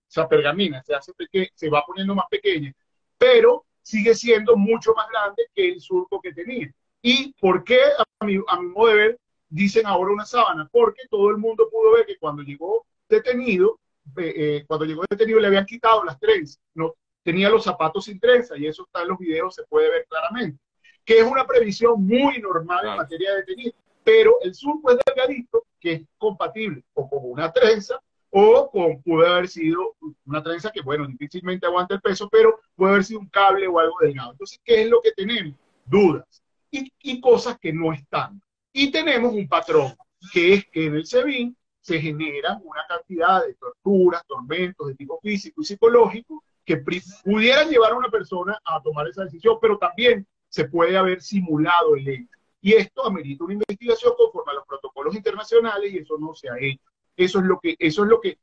se 0.06 0.20
apergamina, 0.20 0.82
se, 0.82 0.94
hace 0.94 1.12
se 1.54 1.70
va 1.70 1.84
poniendo 1.86 2.14
más 2.14 2.26
pequeña, 2.30 2.72
pero 3.18 3.64
sigue 3.82 4.14
siendo 4.14 4.56
mucho 4.56 4.94
más 4.94 5.08
grande 5.10 5.44
que 5.54 5.68
el 5.68 5.80
surco 5.80 6.20
que 6.20 6.32
tenía. 6.32 6.72
¿Y 7.02 7.32
por 7.34 7.64
qué, 7.64 7.78
a 8.18 8.24
mi, 8.24 8.38
a 8.48 8.60
mi 8.60 8.68
modo 8.68 8.88
de 8.88 8.94
ver, 8.94 9.18
dicen 9.48 9.86
ahora 9.86 10.12
una 10.12 10.24
sábana? 10.24 10.68
Porque 10.72 11.02
todo 11.10 11.30
el 11.30 11.36
mundo 11.36 11.68
pudo 11.70 11.92
ver 11.92 12.06
que 12.06 12.16
cuando 12.16 12.42
llegó 12.42 12.86
detenido, 13.08 13.78
eh, 14.16 14.32
eh, 14.36 14.64
cuando 14.66 14.86
llegó 14.86 15.04
detenido 15.08 15.40
le 15.40 15.48
habían 15.48 15.66
quitado 15.66 16.04
las 16.04 16.18
trenzas, 16.18 16.60
no, 16.74 16.94
tenía 17.22 17.48
los 17.48 17.64
zapatos 17.64 18.04
sin 18.04 18.20
trenza 18.20 18.56
y 18.56 18.66
eso 18.66 18.84
está 18.84 19.02
en 19.02 19.08
los 19.08 19.18
videos, 19.18 19.54
se 19.54 19.64
puede 19.64 19.90
ver 19.90 20.06
claramente, 20.08 20.58
que 21.04 21.18
es 21.18 21.24
una 21.24 21.46
previsión 21.46 22.04
muy 22.04 22.38
normal 22.38 22.86
en 22.86 22.96
materia 22.96 23.30
de 23.32 23.36
detenido, 23.38 23.72
pero 24.02 24.38
el 24.42 24.54
surco 24.54 24.90
es 24.92 24.98
delgadito, 25.04 25.64
que 25.84 25.92
es 25.92 26.02
compatible 26.16 26.82
o 26.94 27.08
con 27.08 27.18
una 27.22 27.52
trenza 27.52 28.00
o 28.30 28.70
con, 28.70 29.02
puede 29.02 29.28
haber 29.28 29.48
sido 29.48 29.94
una 30.24 30.42
trenza 30.42 30.70
que, 30.72 30.80
bueno, 30.80 31.06
difícilmente 31.06 31.66
aguanta 31.66 31.94
el 31.94 32.00
peso, 32.00 32.26
pero 32.30 32.58
puede 32.74 32.92
haber 32.92 33.04
sido 33.04 33.20
un 33.20 33.28
cable 33.28 33.68
o 33.68 33.78
algo 33.78 33.96
delgado. 34.00 34.32
Entonces, 34.32 34.58
¿qué 34.64 34.82
es 34.82 34.88
lo 34.88 35.02
que 35.02 35.12
tenemos? 35.12 35.54
Dudas 35.84 36.42
y, 36.70 36.90
y 37.02 37.20
cosas 37.20 37.58
que 37.60 37.70
no 37.72 37.92
están. 37.92 38.40
Y 38.72 38.90
tenemos 38.90 39.34
un 39.34 39.46
patrón, 39.46 39.94
que 40.32 40.54
es 40.54 40.66
que 40.72 40.86
en 40.86 40.94
el 40.96 41.06
SEBIN 41.06 41.54
se 41.80 42.00
generan 42.00 42.62
una 42.64 42.80
cantidad 42.88 43.44
de 43.46 43.54
torturas, 43.54 44.26
tormentos 44.26 44.88
de 44.88 44.94
tipo 44.94 45.20
físico 45.20 45.60
y 45.60 45.66
psicológico 45.66 46.42
que 46.64 46.82
pudieran 47.22 47.68
llevar 47.68 47.92
a 47.92 47.96
una 47.96 48.08
persona 48.08 48.58
a 48.64 48.82
tomar 48.82 49.06
esa 49.06 49.24
decisión, 49.24 49.58
pero 49.60 49.76
también 49.76 50.26
se 50.48 50.64
puede 50.64 50.96
haber 50.96 51.20
simulado 51.20 51.94
el 51.94 52.08
hecho. 52.08 52.38
Y 52.64 52.72
esto 52.72 53.04
amerita 53.04 53.44
una 53.44 53.52
investigación 53.52 54.14
conforme 54.16 54.52
a 54.52 54.54
los 54.54 54.66
protocolos 54.66 55.14
internacionales 55.14 55.92
y 55.92 55.98
eso 55.98 56.16
no 56.18 56.32
se 56.32 56.48
ha 56.48 56.54
hecho. 56.58 56.82
Eso 57.14 57.40
es 57.40 57.44
lo 57.44 57.60
que, 57.60 57.76
eso 57.78 58.04
es 58.04 58.08
lo 58.08 58.18
que, 58.22 58.38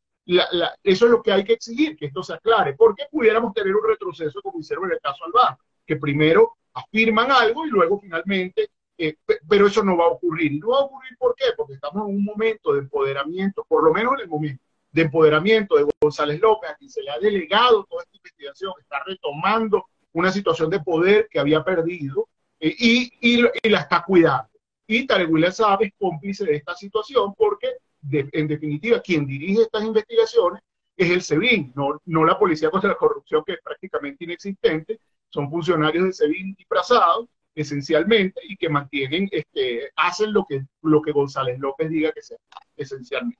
eso 0.83 1.05
es 1.05 1.11
lo 1.11 1.23
que 1.23 1.31
hay 1.31 1.43
que 1.43 1.53
exigir, 1.53 1.97
que 1.97 2.05
esto 2.05 2.21
se 2.21 2.35
aclare, 2.35 2.75
porque 2.75 3.05
pudiéramos 3.09 3.51
tener 3.51 3.75
un 3.75 3.83
retroceso 3.83 4.39
como 4.43 4.59
hicieron 4.59 4.85
en 4.85 4.91
el 4.91 4.99
caso 4.99 5.25
Albán, 5.25 5.57
que 5.87 5.95
primero 5.95 6.57
afirman 6.71 7.31
algo 7.31 7.65
y 7.65 7.71
luego 7.71 7.99
finalmente 7.99 8.69
eh, 8.95 9.15
pero 9.49 9.65
eso 9.65 9.83
no 9.83 9.97
va 9.97 10.05
a 10.05 10.09
ocurrir. 10.09 10.51
Y 10.51 10.59
no 10.59 10.67
va 10.67 10.77
a 10.77 10.81
ocurrir 10.81 11.17
¿por 11.17 11.33
qué? 11.33 11.45
Porque 11.57 11.73
estamos 11.73 12.07
en 12.07 12.17
un 12.17 12.23
momento 12.23 12.73
de 12.73 12.81
empoderamiento, 12.81 13.65
por 13.67 13.83
lo 13.83 13.91
menos 13.91 14.13
en 14.13 14.19
el 14.19 14.27
momento 14.27 14.63
de 14.91 15.01
empoderamiento 15.01 15.77
de 15.77 15.87
González 15.99 16.39
López, 16.39 16.69
a 16.69 16.75
quien 16.75 16.91
se 16.91 17.01
le 17.01 17.09
ha 17.09 17.17
delegado 17.17 17.85
toda 17.85 18.03
esta 18.03 18.17
investigación, 18.17 18.73
está 18.79 19.03
retomando 19.03 19.87
una 20.13 20.31
situación 20.31 20.69
de 20.69 20.79
poder 20.79 21.27
que 21.27 21.39
había 21.39 21.63
perdido 21.63 22.29
eh, 22.61 22.75
y, 22.77 23.11
y, 23.19 23.69
la 23.69 23.79
está 23.79 24.03
cuidando. 24.03 24.49
Y 24.87 25.07
Tarek 25.07 25.31
William 25.31 25.51
es 25.79 25.91
cómplice 25.97 26.45
de 26.45 26.55
esta 26.55 26.75
situación 26.75 27.33
porque, 27.35 27.69
en 28.11 28.47
definitiva, 28.47 29.01
quien 29.01 29.25
dirige 29.25 29.63
estas 29.63 29.83
investigaciones 29.83 30.61
es 30.95 31.09
el 31.09 31.21
SEBIN, 31.21 31.73
no, 31.75 31.99
no 32.05 32.25
la 32.25 32.37
Policía 32.37 32.69
contra 32.69 32.89
la 32.89 32.97
Corrupción, 32.97 33.43
que 33.45 33.53
es 33.53 33.59
prácticamente 33.63 34.25
inexistente, 34.25 34.99
son 35.29 35.49
funcionarios 35.49 36.03
del 36.03 36.13
SEBIN 36.13 36.53
disfrazados 36.53 37.27
esencialmente 37.55 38.39
y 38.43 38.55
que 38.55 38.69
mantienen, 38.69 39.27
este, 39.31 39.89
hacen 39.95 40.31
lo 40.31 40.45
que, 40.47 40.63
lo 40.83 41.01
que 41.01 41.11
González 41.11 41.59
López 41.59 41.89
diga 41.89 42.11
que 42.11 42.21
sea, 42.21 42.37
esencialmente. 42.77 43.39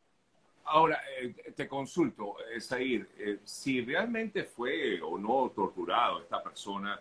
Ahora, 0.65 1.01
eh, 1.19 1.53
te 1.55 1.67
consulto, 1.67 2.35
Said, 2.59 3.05
eh, 3.17 3.39
si 3.43 3.81
realmente 3.81 4.43
fue 4.45 5.01
o 5.01 5.17
no 5.17 5.51
torturado 5.53 6.21
esta 6.21 6.41
persona, 6.41 6.99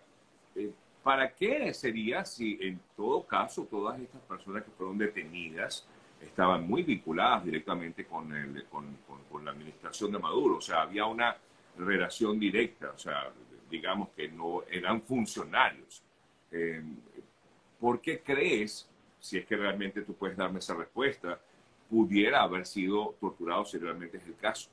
eh, 0.55 0.71
¿para 1.03 1.33
qué 1.33 1.73
sería 1.73 2.23
si 2.25 2.57
en 2.61 2.79
todo 2.95 3.23
caso 3.25 3.67
todas 3.69 3.99
estas 3.99 4.21
personas 4.21 4.63
que 4.63 4.71
fueron 4.71 4.97
detenidas 4.97 5.87
estaban 6.21 6.67
muy 6.67 6.83
vinculadas 6.83 7.43
directamente 7.43 8.05
con, 8.05 8.31
el, 8.35 8.65
con, 8.65 8.97
con 9.29 9.45
la 9.45 9.51
administración 9.51 10.11
de 10.11 10.19
Maduro? 10.19 10.57
O 10.57 10.61
sea, 10.61 10.83
había 10.83 11.05
una 11.05 11.35
relación 11.77 12.39
directa, 12.39 12.91
o 12.91 12.97
sea, 12.97 13.31
digamos 13.69 14.09
que 14.15 14.27
no 14.27 14.63
eran 14.69 15.01
funcionarios. 15.01 16.03
Eh, 16.51 16.83
¿Por 17.79 18.01
qué 18.01 18.21
crees, 18.21 18.87
si 19.19 19.37
es 19.37 19.45
que 19.45 19.55
realmente 19.55 20.01
tú 20.01 20.13
puedes 20.13 20.37
darme 20.37 20.59
esa 20.59 20.75
respuesta, 20.75 21.39
pudiera 21.89 22.43
haber 22.43 22.65
sido 22.65 23.15
torturado 23.19 23.65
si 23.65 23.77
realmente 23.77 24.17
es 24.17 24.25
el 24.27 24.35
caso? 24.35 24.69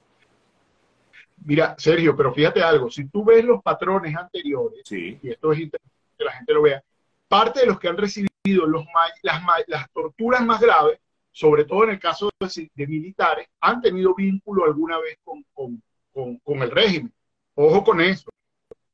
Mira, 1.44 1.74
Sergio, 1.78 2.16
pero 2.16 2.34
fíjate 2.34 2.62
algo, 2.62 2.90
si 2.90 3.04
tú 3.06 3.24
ves 3.24 3.44
los 3.44 3.62
patrones 3.62 4.14
anteriores, 4.14 4.90
y 4.92 5.18
esto 5.22 5.52
es 5.52 5.60
interesante 5.60 5.97
que 6.18 6.24
la 6.24 6.32
gente 6.32 6.52
lo 6.52 6.62
vea, 6.62 6.82
parte 7.28 7.60
de 7.60 7.66
los 7.66 7.78
que 7.78 7.88
han 7.88 7.96
recibido 7.96 8.66
los, 8.66 8.84
las, 9.22 9.42
las 9.66 9.90
torturas 9.92 10.44
más 10.44 10.60
graves, 10.60 10.98
sobre 11.30 11.64
todo 11.64 11.84
en 11.84 11.90
el 11.90 12.00
caso 12.00 12.30
de, 12.40 12.86
militares, 12.86 13.48
han 13.60 13.80
tenido 13.80 14.14
vínculo 14.14 14.64
alguna 14.64 14.98
vez 14.98 15.18
con, 15.22 15.44
con, 15.54 15.82
con, 16.12 16.36
con, 16.38 16.62
el 16.62 16.70
régimen. 16.70 17.12
Ojo 17.54 17.84
con 17.84 18.00
eso, 18.00 18.30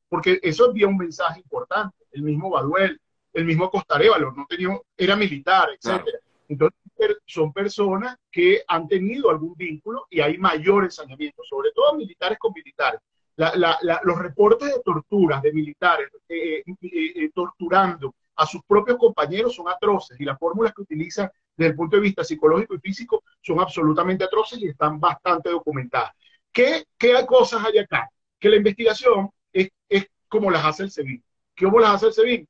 porque 0.08 0.38
eso 0.42 0.66
envía 0.66 0.86
un 0.86 0.96
mensaje 0.96 1.40
importante 1.40 1.96
el 2.14 2.22
mismo 2.22 2.50
Baduel, 2.50 3.00
el 3.32 3.44
mismo 3.44 3.70
Costarevalo, 3.70 4.32
no 4.32 4.46
tenía, 4.48 4.68
era 4.96 5.16
militar, 5.16 5.68
etcétera. 5.76 6.18
Entonces, 6.48 6.78
son 7.26 7.52
personas 7.52 8.16
que 8.30 8.62
han 8.68 8.86
tenido 8.86 9.30
algún 9.30 9.54
vínculo 9.54 10.06
y 10.08 10.20
hay 10.20 10.38
mayor 10.38 10.84
ensañamiento, 10.84 11.42
sobre 11.44 11.72
todo 11.72 11.94
militares 11.94 12.38
con 12.38 12.52
militares. 12.52 13.00
Los 13.36 14.18
reportes 14.18 14.72
de 14.72 14.80
torturas 14.84 15.42
de 15.42 15.52
militares 15.52 16.08
eh, 16.28 16.62
eh, 16.66 16.74
eh, 16.82 17.30
torturando 17.34 18.14
a 18.36 18.46
sus 18.46 18.62
propios 18.64 18.98
compañeros 18.98 19.54
son 19.54 19.68
atroces 19.68 20.20
y 20.20 20.24
las 20.24 20.38
fórmulas 20.38 20.72
que 20.72 20.82
utilizan 20.82 21.30
desde 21.56 21.70
el 21.70 21.76
punto 21.76 21.96
de 21.96 22.02
vista 22.02 22.24
psicológico 22.24 22.74
y 22.74 22.78
físico 22.78 23.22
son 23.40 23.60
absolutamente 23.60 24.24
atroces 24.24 24.60
y 24.60 24.68
están 24.68 24.98
bastante 24.98 25.50
documentadas. 25.50 26.12
¿Qué, 26.52 26.84
qué 26.98 27.24
cosas 27.26 27.64
hay 27.64 27.78
acá? 27.78 28.08
Que 28.38 28.48
la 28.48 28.56
investigación 28.56 29.30
es, 29.52 29.68
es 29.88 30.06
como 30.28 30.50
las 30.50 30.64
hace 30.64 30.84
el 30.84 30.90
CEBIN. 30.90 31.22
¿Cómo 31.58 31.78
las 31.78 31.94
hace 31.94 32.06
el 32.06 32.12
SEBIN? 32.12 32.48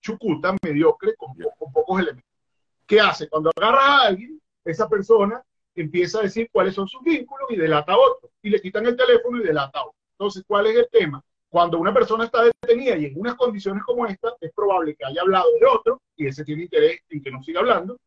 Chucuta, 0.00 0.54
mediocre, 0.62 1.14
con, 1.16 1.34
pocos 1.72 2.00
elementos. 2.00 2.30
¿Qué 2.86 3.00
hace? 3.00 3.28
Cuando 3.28 3.50
agarra 3.54 3.84
a 3.84 4.06
alguien, 4.06 4.40
esa 4.64 4.88
persona 4.88 5.42
empieza 5.74 6.18
a 6.18 6.22
decir 6.22 6.48
cuáles 6.52 6.74
son 6.74 6.88
sus 6.88 7.02
vínculos 7.02 7.50
y 7.50 7.56
delata 7.56 7.92
a 7.92 7.98
otro. 7.98 8.30
Y 8.42 8.50
le 8.50 8.60
quitan 8.60 8.86
el 8.86 8.96
teléfono 8.96 9.38
y 9.38 9.44
delata 9.44 9.78
a 9.78 9.82
otro. 9.86 9.98
Entonces, 10.12 10.44
¿cuál 10.46 10.66
es 10.66 10.76
el 10.76 10.88
tema? 10.90 11.22
Cuando 11.48 11.78
una 11.78 11.92
persona 11.92 12.24
está 12.24 12.44
detenida 12.44 12.96
y 12.96 13.06
en 13.06 13.18
unas 13.18 13.34
condiciones 13.34 13.82
como 13.84 14.06
esta, 14.06 14.34
es 14.40 14.52
probable 14.52 14.94
que 14.94 15.04
haya 15.04 15.22
hablado 15.22 15.46
de 15.58 15.66
otro 15.66 16.00
y 16.16 16.26
ese 16.26 16.44
tiene 16.44 16.62
interés 16.64 17.00
en 17.08 17.22
que 17.22 17.30
no 17.30 17.42
siga 17.42 17.60
hablando 17.60 17.98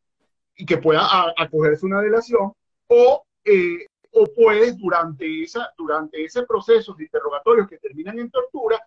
y 0.55 0.65
que 0.65 0.77
pueda 0.77 1.33
acogerse 1.37 1.85
una 1.85 2.01
delación 2.01 2.53
o, 2.87 3.23
eh, 3.43 3.87
o 4.11 4.25
puedes 4.33 4.77
durante, 4.77 5.43
esa, 5.43 5.73
durante 5.77 6.23
ese 6.23 6.43
proceso 6.43 6.93
de 6.93 7.05
interrogatorios 7.05 7.67
que 7.67 7.79
terminan 7.79 8.19
en 8.19 8.29
tortura, 8.29 8.79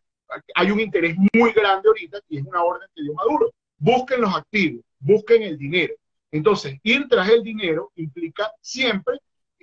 hay 0.55 0.71
un 0.71 0.81
interés 0.81 1.17
muy 1.35 1.53
grande 1.53 1.89
ahorita 1.89 2.21
y 2.29 2.39
es 2.39 2.45
una 2.45 2.63
orden 2.63 2.89
que 2.95 3.03
dio 3.03 3.15
Maduro. 3.15 3.53
Busquen 3.79 4.23
los 4.23 4.35
activos, 4.35 4.83
busquen 4.99 5.43
el 5.43 5.59
dinero. 5.59 5.95
Entonces, 6.37 6.79
ir 6.83 7.09
tras 7.09 7.29
el 7.29 7.43
dinero 7.43 7.93
implica 7.97 8.51
siempre 8.61 9.19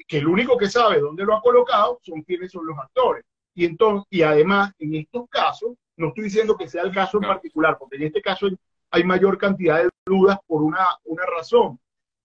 que 0.08 0.18
el 0.18 0.28
único 0.28 0.58
que 0.58 0.68
sabe 0.68 1.00
dónde 1.00 1.24
lo 1.24 1.36
ha 1.36 1.42
colocado 1.42 2.00
son 2.04 2.22
quienes 2.24 2.52
son 2.52 2.66
los 2.66 2.78
actores. 2.78 3.24
Y, 3.54 3.66
entonces, 3.66 4.08
y 4.10 4.24
además, 4.24 4.74
en 4.80 4.96
estos 4.96 5.30
casos, 5.30 5.74
no 5.96 6.08
estoy 6.08 6.26
diciendo 6.26 6.58
que 6.58 6.68
sea 6.68 6.84
el 6.84 6.92
caso 6.92 7.18
en 7.18 7.28
particular, 7.28 7.78
porque 7.78 7.98
en 7.98 8.04
este 8.04 8.22
caso 8.22 8.48
hay 8.90 9.04
mayor 9.04 9.38
cantidad 9.38 9.84
de 9.84 9.90
dudas 10.06 10.40
por 10.48 10.64
una, 10.64 10.86
una 11.06 11.24
razón. 11.26 11.80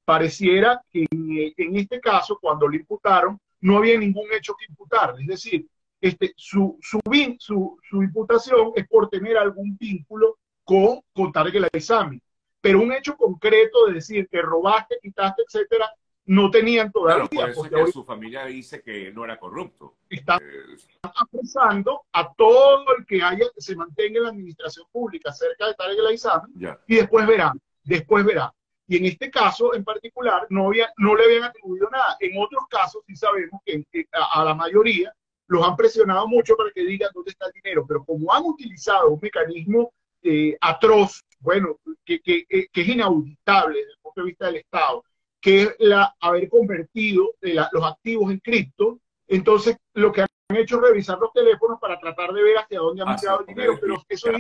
Pareciera 0.05 0.83
que 0.91 1.07
en, 1.11 1.53
en 1.57 1.77
este 1.77 2.01
caso, 2.01 2.39
cuando 2.41 2.67
le 2.67 2.79
imputaron, 2.79 3.39
no 3.61 3.79
había 3.79 3.99
ningún 3.99 4.27
hecho 4.33 4.55
que 4.59 4.65
imputar. 4.67 5.15
Es 5.21 5.27
decir, 5.27 5.67
este, 6.01 6.33
su, 6.37 6.79
su, 6.81 7.01
su, 7.39 7.79
su, 7.83 8.03
imputación 8.03 8.73
es 8.77 8.87
por 8.89 9.09
tener 9.09 9.37
algún 9.37 9.77
vínculo 9.77 10.39
con, 10.65 11.01
con 11.13 11.33
Tarek 11.33 11.57
el 11.57 11.69
Aizami. 11.73 12.21
Pero 12.69 12.83
un 12.83 12.93
hecho 12.93 13.17
concreto 13.17 13.87
de 13.87 13.95
decir 13.95 14.29
que 14.29 14.43
robaste, 14.43 14.99
quitaste, 15.01 15.43
etcétera, 15.43 15.91
no 16.27 16.51
tenían 16.51 16.93
todavía. 16.93 17.27
por 17.27 17.49
eso 17.49 17.63
que 17.63 17.93
su 17.93 18.05
familia 18.05 18.45
dice 18.45 18.83
que 18.83 19.11
no 19.11 19.25
era 19.25 19.39
corrupto. 19.39 19.97
Están 20.11 20.39
eh, 20.43 20.77
acusando 21.03 22.03
a 22.13 22.31
todo 22.35 22.85
el 22.99 23.07
que 23.07 23.23
haya, 23.23 23.47
se 23.57 23.75
mantenga 23.75 24.19
en 24.19 24.25
la 24.25 24.29
administración 24.29 24.85
pública 24.93 25.33
cerca 25.33 25.67
de 25.67 25.75
Tarek 25.77 25.99
el 25.99 26.77
y 26.87 26.97
después 26.97 27.27
verán, 27.27 27.59
después 27.85 28.23
verán. 28.27 28.51
Y 28.87 28.99
en 28.99 29.07
este 29.07 29.31
caso 29.31 29.75
en 29.75 29.83
particular 29.83 30.47
no, 30.51 30.67
había, 30.67 30.93
no 30.99 31.17
le 31.17 31.25
habían 31.25 31.45
atribuido 31.45 31.89
nada. 31.89 32.19
En 32.21 32.39
otros 32.39 32.65
casos 32.69 33.03
sí 33.07 33.17
sabemos 33.17 33.63
que 33.65 33.83
a 34.13 34.45
la 34.45 34.55
mayoría 34.55 35.11
los 35.47 35.67
han 35.67 35.75
presionado 35.75 36.29
mucho 36.29 36.55
para 36.55 36.71
que 36.71 36.85
digan 36.85 37.09
dónde 37.15 37.31
está 37.31 37.47
el 37.47 37.53
dinero, 37.53 37.87
pero 37.89 38.05
como 38.05 38.31
han 38.35 38.45
utilizado 38.45 39.09
un 39.09 39.21
mecanismo 39.23 39.95
eh, 40.23 40.59
atroz 40.61 41.23
bueno, 41.41 41.79
que, 42.05 42.21
que, 42.21 42.47
es 42.49 42.89
inauditable 42.89 43.79
desde 43.79 43.93
el 43.93 43.99
punto 44.03 44.21
de 44.21 44.27
vista 44.27 44.47
del 44.47 44.57
Estado, 44.57 45.05
que 45.41 45.63
es 45.63 45.77
la, 45.79 46.15
haber 46.21 46.49
convertido 46.49 47.31
los 47.41 47.85
activos 47.85 48.31
en 48.33 48.39
cripto. 48.39 48.99
Entonces, 49.27 49.77
lo 49.95 50.11
que 50.13 50.23
han 50.23 50.29
hecho 50.57 50.77
es 50.77 50.83
revisar 50.83 51.19
los 51.19 51.33
teléfonos 51.33 51.79
para 51.81 51.99
tratar 51.99 52.33
de 52.33 52.43
ver 52.43 52.59
hacia 52.59 52.81
dónde 52.81 53.03
han 53.03 53.11
entrado 53.11 53.41
el 53.41 53.47
dinero, 53.47 53.79
pero 53.81 54.03
eso 54.09 54.31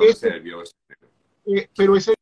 es, 0.00 0.24
eh, 0.24 1.68
pero 1.76 1.96
ese, 1.96 2.14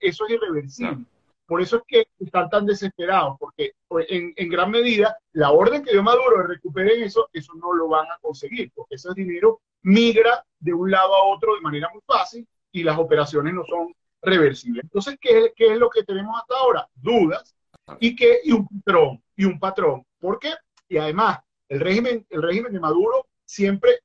eso 0.00 0.26
es 0.26 0.30
irreversible. 0.30 1.04
Por 1.46 1.62
eso 1.62 1.78
es 1.78 1.82
que 1.86 2.08
están 2.20 2.50
tan 2.50 2.66
desesperados, 2.66 3.36
porque 3.38 3.72
pues, 3.88 4.06
en, 4.10 4.34
en, 4.36 4.48
gran 4.50 4.70
medida 4.70 5.16
la 5.32 5.50
orden 5.50 5.82
que 5.82 5.92
dio 5.92 6.02
Maduro 6.02 6.42
de 6.42 6.48
recuperen 6.48 7.02
eso, 7.02 7.28
eso 7.32 7.54
no 7.54 7.72
lo 7.72 7.88
van 7.88 8.06
a 8.06 8.18
conseguir, 8.20 8.70
porque 8.74 8.96
ese 8.96 9.08
dinero 9.14 9.60
migra 9.82 10.44
de 10.58 10.74
un 10.74 10.90
lado 10.90 11.14
a 11.14 11.24
otro 11.24 11.54
de 11.54 11.62
manera 11.62 11.88
muy 11.90 12.02
fácil 12.06 12.46
y 12.80 12.84
las 12.84 12.98
operaciones 12.98 13.54
no 13.54 13.64
son 13.64 13.94
reversibles. 14.22 14.84
Entonces, 14.84 15.16
¿qué 15.20 15.52
qué 15.56 15.72
es 15.72 15.78
lo 15.78 15.90
que 15.90 16.02
tenemos 16.04 16.38
hasta 16.40 16.56
ahora? 16.56 16.88
Dudas 16.94 17.54
y, 18.00 18.14
que, 18.14 18.40
y 18.44 18.52
un 18.52 18.66
patrón, 18.66 19.22
y 19.36 19.44
un 19.44 19.58
patrón. 19.58 20.04
¿Por 20.18 20.38
qué? 20.38 20.52
Y 20.88 20.96
además, 20.96 21.38
el 21.68 21.80
régimen, 21.80 22.26
el 22.30 22.42
régimen 22.42 22.72
de 22.72 22.80
Maduro 22.80 23.26
siempre 23.44 24.00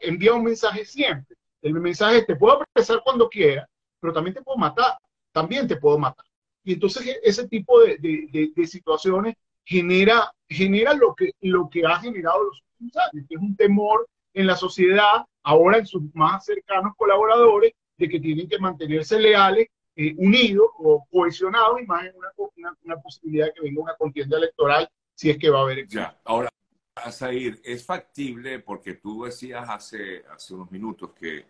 envía 0.00 0.34
un 0.34 0.44
mensaje 0.44 0.84
siempre. 0.84 1.36
El 1.62 1.74
mensaje 1.74 2.18
es, 2.18 2.26
te 2.26 2.36
puedo 2.36 2.62
apresar 2.62 3.00
cuando 3.04 3.28
quiera, 3.28 3.68
pero 4.00 4.12
también 4.12 4.34
te 4.34 4.42
puedo 4.42 4.56
matar, 4.56 4.96
también 5.32 5.68
te 5.68 5.76
puedo 5.76 5.98
matar. 5.98 6.24
Y 6.64 6.74
entonces 6.74 7.06
e, 7.06 7.20
ese 7.22 7.48
tipo 7.48 7.80
de, 7.80 7.98
de, 7.98 8.66
situaciones 8.66 9.34
genera, 9.64 10.32
genera 10.48 10.94
lo, 10.94 11.14
que, 11.14 11.32
lo 11.40 11.68
que 11.68 11.84
ha 11.84 12.00
generado 12.00 12.44
los 12.44 12.62
últimos 12.80 12.96
años, 12.96 13.26
que 13.28 13.34
es 13.34 13.40
un 13.40 13.56
temor 13.56 14.06
en 14.32 14.46
la 14.46 14.56
sociedad, 14.56 15.26
ahora 15.42 15.78
en 15.78 15.86
sus 15.86 16.02
más 16.14 16.44
cercanos 16.44 16.94
colaboradores, 16.96 17.72
de 18.00 18.08
que 18.08 18.18
tienen 18.18 18.48
que 18.48 18.58
mantenerse 18.58 19.20
leales, 19.20 19.68
eh, 19.94 20.14
unidos 20.16 20.66
o 20.78 21.06
cohesionados, 21.10 21.80
y 21.82 21.86
más 21.86 22.06
en 22.06 22.14
una, 22.16 22.96
posibilidad 22.96 23.46
de 23.46 23.52
que 23.52 23.60
venga 23.60 23.82
una 23.82 23.96
contienda 23.96 24.38
electoral, 24.38 24.88
si 25.14 25.30
es 25.30 25.38
que 25.38 25.50
va 25.50 25.58
a 25.58 25.62
haber. 25.62 25.86
Ya, 25.86 26.18
ahora, 26.24 26.48
Azair, 26.94 27.60
es 27.62 27.84
factible, 27.84 28.60
porque 28.60 28.94
tú 28.94 29.24
decías 29.24 29.68
hace, 29.68 30.24
hace 30.34 30.54
unos 30.54 30.70
minutos 30.70 31.10
que, 31.12 31.44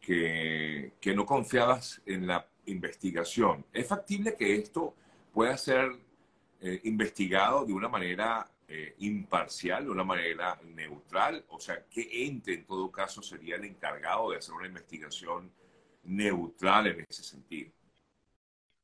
que, 0.00 0.92
que 1.00 1.14
no 1.14 1.26
confiabas 1.26 2.00
en 2.06 2.28
la 2.28 2.46
investigación. 2.66 3.64
¿Es 3.72 3.88
factible 3.88 4.36
que 4.36 4.54
esto 4.54 4.94
pueda 5.32 5.56
ser 5.56 5.90
eh, 6.60 6.80
investigado 6.84 7.64
de 7.64 7.72
una 7.72 7.88
manera 7.88 8.48
eh, 8.68 8.94
imparcial, 8.98 9.84
de 9.84 9.90
una 9.90 10.04
manera 10.04 10.60
neutral? 10.62 11.44
O 11.48 11.58
sea, 11.58 11.84
¿qué 11.90 12.26
ente 12.26 12.54
en 12.54 12.64
todo 12.64 12.92
caso 12.92 13.22
sería 13.22 13.56
el 13.56 13.64
encargado 13.64 14.30
de 14.30 14.38
hacer 14.38 14.54
una 14.54 14.66
investigación 14.68 15.50
neutral 16.06 16.86
en 16.88 17.06
ese 17.08 17.22
sentido? 17.22 17.72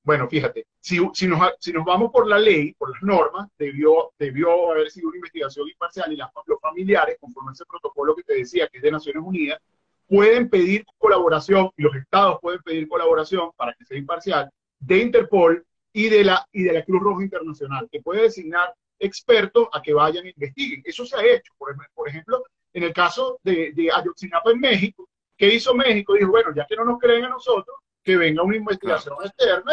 Bueno, 0.05 0.29
fíjate, 0.29 0.67
si, 0.81 0.99
si, 1.15 1.29
nos, 1.29 1.41
si 1.61 1.73
nos 1.73 1.85
vamos 1.85 2.11
por 2.11 2.27
la 2.27 2.39
ley, 2.39 2.75
por 2.75 2.91
las 2.91 3.03
normas, 3.03 3.49
debió, 3.57 4.13
debió 4.19 4.73
haber 4.73 4.91
sido 4.91 5.09
una 5.09 5.19
investigación 5.19 5.69
imparcial 5.69 6.13
y 6.13 6.17
las, 6.17 6.31
los 6.47 6.61
familiares, 6.61 7.17
conforme 7.21 7.51
a 7.51 7.53
ese 7.53 7.65
protocolo 7.65 8.17
que 8.17 8.25
te 8.25 8.35
decía, 8.35 8.67
que 8.69 8.79
es 8.79 8.83
de 8.83 8.91
Naciones 8.91 9.23
Unidas, 9.25 9.61
pueden 10.09 10.51
pedir 10.51 10.85
colaboración, 10.99 11.71
y 11.77 11.83
los 11.83 11.95
estados 11.95 12.39
pueden 12.41 12.61
pedir 12.63 12.89
colaboración 12.89 13.51
para 13.57 13.73
que 13.75 13.85
sea 13.85 13.97
imparcial, 13.97 14.51
de 14.81 14.99
Interpol 14.99 15.65
y 15.93 16.09
de 16.09 16.25
la, 16.25 16.47
y 16.53 16.65
de 16.65 16.73
la 16.73 16.85
Cruz 16.85 17.01
Roja 17.01 17.23
Internacional, 17.23 17.89
que 17.91 18.03
puede 18.03 18.23
designar 18.23 18.75
expertos 18.99 19.69
a 19.73 19.81
que 19.81 19.93
vayan 19.93 20.27
e 20.27 20.31
investiguen. 20.31 20.83
Eso 20.85 21.05
se 21.07 21.17
ha 21.17 21.25
hecho. 21.25 21.53
Por, 21.57 21.77
por 21.95 22.09
ejemplo, 22.09 22.43
en 22.73 22.83
el 22.83 22.93
caso 22.93 23.39
de, 23.43 23.73
de, 23.73 23.91
Ayotzinapa 23.93 24.51
en 24.51 24.61
México, 24.61 25.09
¿qué 25.43 25.55
hizo 25.55 25.75
México? 25.75 26.15
Dijo, 26.15 26.31
bueno, 26.31 26.55
ya 26.55 26.65
que 26.67 26.77
no 26.77 26.85
nos 26.85 27.01
creen 27.01 27.25
a 27.25 27.31
nosotros, 27.31 27.77
que 28.05 28.17
venga 28.17 28.43
una 28.43 28.57
investigación 28.57 29.17
externa. 29.25 29.73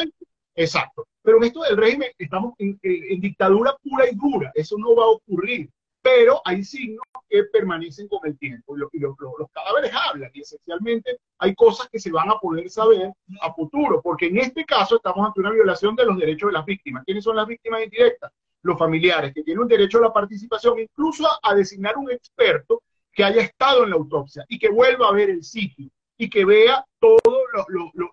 Exacto. 0.56 1.08
Pero 1.22 1.38
en 1.38 1.44
esto 1.44 1.62
del 1.62 1.78
régimen 1.78 2.12
estamos 2.18 2.54
en, 2.58 2.80
en 2.82 3.22
dictadura 3.22 3.78
pura 3.84 4.10
y 4.10 4.16
dura. 4.16 4.52
Eso 4.56 4.76
no 4.80 4.96
va 4.96 5.04
a 5.04 5.10
ocurrir 5.10 5.70
pero 6.02 6.42
hay 6.46 6.64
signos 6.64 7.04
que 7.28 7.44
permanecen 7.46 8.08
con 8.08 8.20
el 8.24 8.38
tiempo 8.38 8.76
y, 8.76 9.00
los 9.00 9.52
cadáveres 9.52 9.92
hablan 9.94 10.32
y 10.34 10.42
esencialmente 10.42 11.20
hay 11.38 11.54
cosas 11.56 11.88
que 11.90 12.00
se 12.00 12.12
van 12.12 12.30
a 12.30 12.40
poder 12.40 12.70
saber 12.70 13.12
a 13.42 13.54
futuro, 13.54 14.02
porque 14.02 14.28
en 14.28 14.38
este 14.38 14.66
caso 14.66 14.96
estamos 14.96 15.28
ante 15.28 15.42
una 15.42 15.52
violación 15.52 15.96
de 15.96 16.06
los 16.06 16.18
derechos 16.18 16.50
de 16.50 16.54
las 16.54 16.66
víctimas. 16.66 17.04
¿Quiénes 17.06 17.24
son 17.24 17.36
las 17.36 17.48
víctimas 17.48 17.84
indirectas? 17.84 18.32
Los 18.62 18.78
familiares, 18.78 19.34
que 19.34 19.44
tienen 19.44 19.62
un 19.62 19.68
derecho 19.68 20.00
a 20.00 20.02
la 20.02 20.14
participación, 20.14 20.80
incluso 20.80 21.28
a, 21.42 21.56
designar 21.56 21.98
un 21.98 22.12
experto 22.12 22.82
que 23.20 23.26
haya 23.26 23.42
estado 23.42 23.84
en 23.84 23.90
la 23.90 23.98
autopsia 23.98 24.46
y 24.48 24.58
que 24.58 24.70
vuelva 24.70 25.10
a 25.10 25.12
ver 25.12 25.30
el 25.30 25.44
sitio 25.44 25.90
y 26.18 26.30
que 26.30 26.46
vea 26.46 26.86
todos 27.00 27.20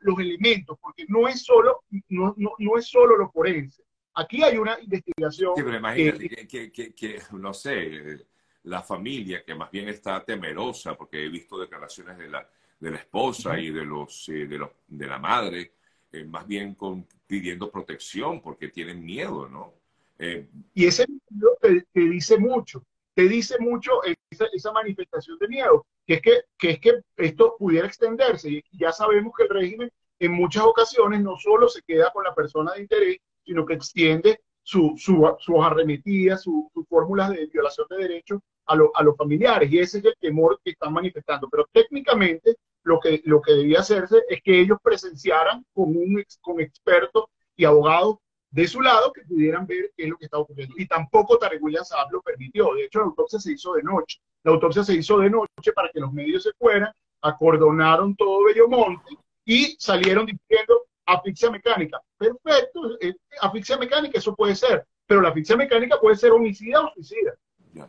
los 0.01 0.19
elementos, 0.19 0.77
porque 0.81 1.05
no 1.07 1.29
es 1.29 1.45
solo, 1.45 1.85
no, 2.09 2.35
no, 2.37 2.55
no 2.59 2.77
es 2.77 2.88
solo 2.88 3.16
lo 3.16 3.31
forense 3.31 3.85
Aquí 4.14 4.42
hay 4.42 4.59
una 4.59 4.77
investigación. 4.81 5.53
Sí, 5.55 5.62
pero 5.62 5.77
imagínate 5.77 6.49
que, 6.49 7.23
no 7.35 7.55
sé, 7.55 8.27
la 8.64 8.83
familia 8.83 9.45
que 9.45 9.55
más 9.55 9.71
bien 9.71 9.88
está 9.90 10.25
temerosa, 10.25 10.97
porque 10.97 11.25
he 11.25 11.29
visto 11.29 11.57
declaraciones 11.57 12.19
de 12.19 12.31
la, 12.31 12.51
de 12.81 12.90
la 12.90 12.97
esposa 12.97 13.61
y 13.61 13.71
de, 13.71 13.85
los, 13.85 14.29
eh, 14.31 14.49
de, 14.49 14.59
los, 14.59 14.71
de 14.88 15.07
la 15.07 15.21
madre, 15.21 15.75
eh, 16.11 16.25
más 16.25 16.49
bien 16.49 16.75
con, 16.75 17.07
pidiendo 17.29 17.71
protección 17.71 18.42
porque 18.42 18.71
tienen 18.71 19.05
miedo, 19.05 19.49
¿no? 19.49 19.73
Eh, 20.19 20.49
y 20.75 20.87
ese 20.87 21.07
miedo 21.07 21.57
te, 21.61 22.01
dice 22.01 22.38
mucho, 22.38 22.83
te 23.14 23.29
dice 23.29 23.57
mucho 23.61 24.03
esa, 24.37 24.46
esa, 24.53 24.72
manifestación 24.72 25.38
de 25.38 25.49
miedo, 25.49 25.87
que 26.07 26.14
es 26.14 26.22
que, 26.22 26.40
que 26.59 26.70
es 26.70 26.81
que 26.81 26.92
esto 27.16 27.57
pudiera 27.59 27.87
extenderse. 27.87 28.51
Y 28.51 28.62
ya 28.72 28.92
sabemos 28.92 29.33
que 29.37 29.44
el 29.44 29.51
régimen 29.51 29.90
en 30.18 30.33
muchas 30.33 30.64
ocasiones 30.64 31.20
no 31.20 31.37
solo 31.38 31.68
se 31.68 31.83
queda 31.83 32.11
con 32.12 32.25
la 32.25 32.35
persona 32.35 32.72
de 32.72 32.83
interés, 32.83 33.18
sino 33.44 33.66
que 33.66 33.75
extiende 33.75 34.40
sus 34.62 35.03
su, 35.03 35.62
arremetidas, 35.62 36.42
sus 36.42 36.64
fórmulas 36.88 37.31
de 37.31 37.46
violación 37.46 37.87
de 37.90 37.96
derechos 37.96 38.40
a, 38.66 38.75
a, 38.75 39.03
los 39.03 39.16
familiares. 39.16 39.70
Y 39.70 39.79
ese 39.79 39.99
es 39.99 40.05
el 40.05 40.16
temor 40.18 40.59
que 40.64 40.72
están 40.72 40.92
manifestando. 40.92 41.49
Pero 41.49 41.68
técnicamente 41.72 42.57
lo 42.83 42.99
que, 43.01 43.20
lo 43.25 43.40
que 43.40 43.53
debía 43.53 43.81
hacerse 43.81 44.22
es 44.29 44.40
que 44.42 44.61
ellos 44.61 44.79
presenciaran 44.83 45.64
con, 45.72 45.88
un, 45.96 46.25
con 46.40 46.61
expertos 46.61 47.25
y 47.57 47.64
abogados 47.64 48.16
de 48.51 48.69
su 48.69 48.81
lado 48.81 49.13
que 49.13 49.23
pudieran 49.23 49.67
ver 49.67 49.93
qué 49.97 50.05
es 50.05 50.09
lo 50.09 50.17
que 50.17 50.27
está 50.27 50.39
ocurriendo. 50.39 50.75
Y 50.79 50.87
tampoco 50.87 51.39
Tarek 51.39 51.63
William 51.63 51.85
Saab 51.85 52.11
lo 52.11 52.23
permitió. 52.23 52.75
De 52.75 52.85
hecho, 52.85 53.01
la 53.01 53.07
autopsia 53.07 53.39
se 53.39 53.53
hizo 53.53 53.75
de 53.75 53.83
noche. 53.83 54.19
La 54.45 54.53
autopsia 54.53 54.85
se 54.85 54.95
hizo 54.95 55.19
de 55.19 55.31
noche 55.31 55.73
para 55.75 55.91
que 55.91 56.01
los 56.01 56.13
medios 56.13 56.45
se 56.45 56.53
fueran, 56.59 56.93
acordonaron 57.21 58.15
todo 58.15 58.45
Bellomonte 58.45 59.17
y 59.45 59.77
salieron 59.79 60.27
diciendo 60.27 60.83
asfixia 61.07 61.51
mecánica. 61.51 62.01
Perfecto, 62.19 62.99
eh, 63.01 63.15
asfixia 63.41 63.79
mecánica, 63.79 64.19
eso 64.19 64.35
puede 64.35 64.55
ser, 64.55 64.85
pero 65.07 65.21
la 65.21 65.29
asfixia 65.29 65.57
mecánica 65.57 65.99
puede 66.01 66.17
ser 66.17 66.33
homicida 66.33 66.81
o 66.81 66.93
suicida. 66.93 67.35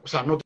O 0.04 0.08
sea, 0.08 0.24
no, 0.24 0.38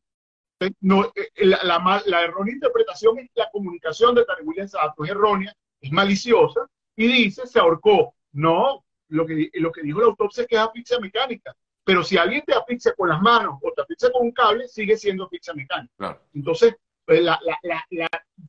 no 0.82 1.06
eh, 1.06 1.30
eh, 1.36 1.46
la, 1.46 2.02
la, 2.06 2.24
errónea 2.24 2.54
interpretación 2.54 3.20
es 3.20 3.30
la 3.36 3.50
comunicación 3.52 4.16
de 4.16 4.26
Tarek 4.26 4.48
William 4.48 4.68
es 4.68 5.10
errónea, 5.10 5.54
es 5.82 5.92
maliciosa, 5.92 6.68
y 6.96 7.08
dice 7.08 7.48
se 7.48 7.60
ahorcó. 7.60 8.14
No, 8.34 8.84
lo 9.12 9.26
que, 9.26 9.50
lo 9.54 9.72
que 9.72 9.82
dijo 9.82 10.00
la 10.00 10.08
autopsia 10.08 10.44
es 10.44 10.48
que 10.48 10.56
es 10.56 10.62
asfixia 10.62 11.00
mecánica. 11.00 11.56
Pero 11.84 12.04
si 12.04 12.18
alguien 12.18 12.44
te 12.46 12.54
asfixia 12.54 12.94
con 12.94 13.10
las 13.10 13.22
manos 13.22 13.60
o 13.62 13.72
te 13.74 13.82
asfixia 13.82 14.12
con 14.12 14.24
un 14.24 14.32
cable, 14.32 14.68
sigue 14.68 14.96
siendo 14.98 15.26
asfixia 15.26 15.54
mecánica. 15.54 16.20
Entonces, 16.34 16.76
la, 17.08 17.40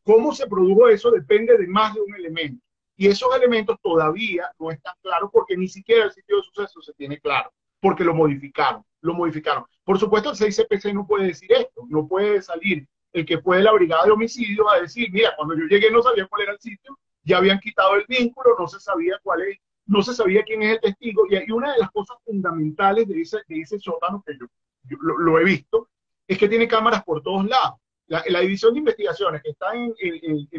cómo 0.05 0.33
se 0.33 0.47
produjo 0.47 0.89
eso 0.89 1.11
depende 1.11 1.57
de 1.57 1.67
más 1.67 1.95
de 1.95 2.01
un 2.01 2.15
elemento. 2.15 2.63
Y 2.97 3.09
esos 3.09 3.35
elementos 3.35 3.79
todavía 3.83 4.51
no 4.59 4.71
están 4.71 4.95
claros 5.03 5.31
porque 5.33 5.57
ni 5.57 5.67
siquiera 5.67 6.05
el 6.05 6.13
sitio 6.13 6.37
de 6.37 6.43
suceso 6.43 6.81
se 6.83 6.93
tiene 6.93 7.19
claro, 7.19 7.53
porque 7.81 8.05
lo 8.05 8.15
modificaron, 8.15 8.85
lo 9.01 9.15
modificaron. 9.15 9.65
Por 9.83 9.99
supuesto, 9.99 10.31
el 10.31 10.37
6CPC 10.37 10.93
no 10.93 11.07
puede 11.07 11.27
decir 11.27 11.51
esto, 11.53 11.85
no 11.89 12.07
puede 12.07 12.43
salir 12.43 12.87
el 13.13 13.27
que 13.27 13.39
fue 13.39 13.59
de 13.59 13.65
la 13.65 13.73
brigada 13.73 14.05
de 14.05 14.13
homicidio 14.13 14.71
a 14.71 14.81
decir, 14.81 15.09
mira, 15.11 15.35
cuando 15.37 15.55
yo 15.57 15.65
llegué 15.65 15.91
no 15.91 16.03
sabía 16.03 16.27
cuál 16.27 16.43
era 16.43 16.53
el 16.53 16.61
sitio, 16.61 16.99
ya 17.25 17.39
habían 17.39 17.59
quitado 17.61 17.95
el 17.95 18.05
vínculo, 18.09 18.57
no 18.59 18.67
se 18.67 18.81
sabía 18.81 19.19
cuál 19.23 19.43
es, 19.43 19.59
no 19.93 20.03
se 20.03 20.15
sabía 20.15 20.43
quién 20.43 20.63
es 20.63 20.73
el 20.73 20.81
testigo. 20.81 21.25
Y, 21.29 21.53
una 21.53 21.73
de 21.73 21.81
las 21.81 21.91
cosas 21.91 22.17
fundamentales 22.25 23.07
de 23.07 23.21
ese, 23.21 23.39
de 23.47 23.61
ese 23.61 23.79
sótano 23.79 24.25
que 24.27 24.39
yo, 24.39 24.47
lo, 25.01 25.39
he 25.39 25.45
visto, 25.45 25.91
es 26.27 26.39
que 26.39 26.49
tiene 26.49 26.67
cámaras 26.67 27.05
por 27.05 27.23
todos 27.23 27.45
lados. 27.45 27.79
La, 28.07 28.41
división 28.41 28.73
de 28.73 28.81
investigaciones 28.81 29.43
que 29.43 29.51
está 29.51 29.75
en 29.75 29.95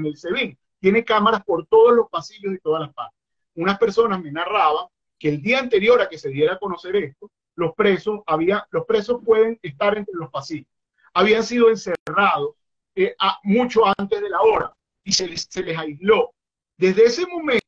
el 0.06 0.18
SEBIN 0.18 0.58
tiene 0.80 1.04
cámaras 1.04 1.44
por 1.44 1.66
todos 1.66 1.96
los 1.96 2.10
pasillos 2.10 2.54
y 2.54 2.60
todas 2.60 2.82
las 2.82 2.94
partes. 2.94 3.18
Unas 3.56 3.78
personas 3.80 4.22
me 4.22 4.32
narraban 4.32 4.86
que 5.18 5.30
el 5.30 5.42
día 5.42 5.60
anterior 5.60 6.00
a 6.02 6.10
que 6.10 6.18
se 6.18 6.30
diera 6.30 6.54
a 6.54 6.60
conocer 6.60 6.96
esto, 6.96 7.32
los 7.56 7.74
presos, 7.74 8.22
había, 8.28 8.68
los 8.72 8.86
presos 8.86 9.22
pueden 9.24 9.60
estar 9.62 9.98
entre 9.98 10.16
los 10.16 10.30
pasillos. 10.30 10.68
Habían 11.14 11.44
sido 11.44 11.70
encerrados 11.70 12.56
eh, 12.96 13.16
mucho 13.44 13.84
antes 13.98 14.22
de 14.22 14.30
la 14.30 14.42
hora 14.42 14.74
y 15.04 15.12
se 15.12 15.28
les, 15.28 15.48
se 15.50 15.64
les 15.64 15.78
aisló. 15.78 16.34
Desde 16.78 17.06
ese 17.06 17.26
momento 17.28 17.63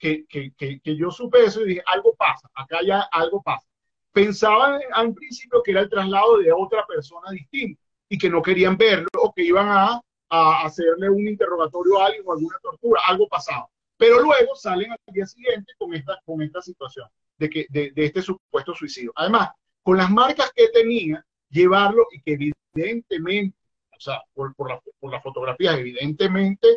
que, 0.00 0.24
que, 0.26 0.80
que, 0.80 0.96
yo 0.96 1.10
supe 1.10 1.44
eso 1.44 1.62
y 1.62 1.68
dije, 1.68 1.82
algo 1.86 2.14
pasa, 2.16 2.50
acá 2.54 2.78
ya 2.84 3.02
algo 3.12 3.42
pasa. 3.42 3.68
Pensaban 4.12 4.80
al 4.92 5.14
principio 5.14 5.62
que 5.62 5.70
era 5.70 5.82
el 5.82 5.90
traslado 5.90 6.38
de 6.38 6.50
otra 6.52 6.84
persona 6.86 7.30
distinta 7.30 7.80
y 8.08 8.18
que 8.18 8.28
no 8.28 8.42
querían 8.42 8.76
verlo 8.76 9.08
o 9.20 9.32
que 9.32 9.44
iban 9.44 9.68
a 9.68 10.00
a 10.30 10.62
hacerle 10.64 11.10
un 11.10 11.26
interrogatorio 11.26 12.00
a 12.00 12.06
alguien 12.06 12.22
o 12.24 12.32
alguna 12.32 12.56
tortura, 12.62 13.00
algo 13.06 13.28
pasaba. 13.28 13.68
Pero 13.96 14.20
luego 14.20 14.54
salen 14.54 14.92
al 14.92 14.98
día 15.12 15.26
siguiente 15.26 15.72
con 15.76 15.92
esta, 15.92 16.18
con 16.24 16.40
esta 16.40 16.62
situación 16.62 17.06
de, 17.36 17.50
que, 17.50 17.66
de, 17.68 17.90
de 17.90 18.04
este 18.06 18.22
supuesto 18.22 18.74
suicidio. 18.74 19.12
Además, 19.16 19.50
con 19.82 19.96
las 19.96 20.10
marcas 20.10 20.50
que 20.54 20.68
tenía, 20.68 21.24
llevarlo 21.50 22.06
y 22.12 22.22
que 22.22 22.52
evidentemente, 22.74 23.56
o 23.94 24.00
sea, 24.00 24.22
por, 24.32 24.54
por, 24.54 24.70
la, 24.70 24.80
por 25.00 25.10
las 25.10 25.22
fotografías, 25.22 25.78
evidentemente 25.78 26.68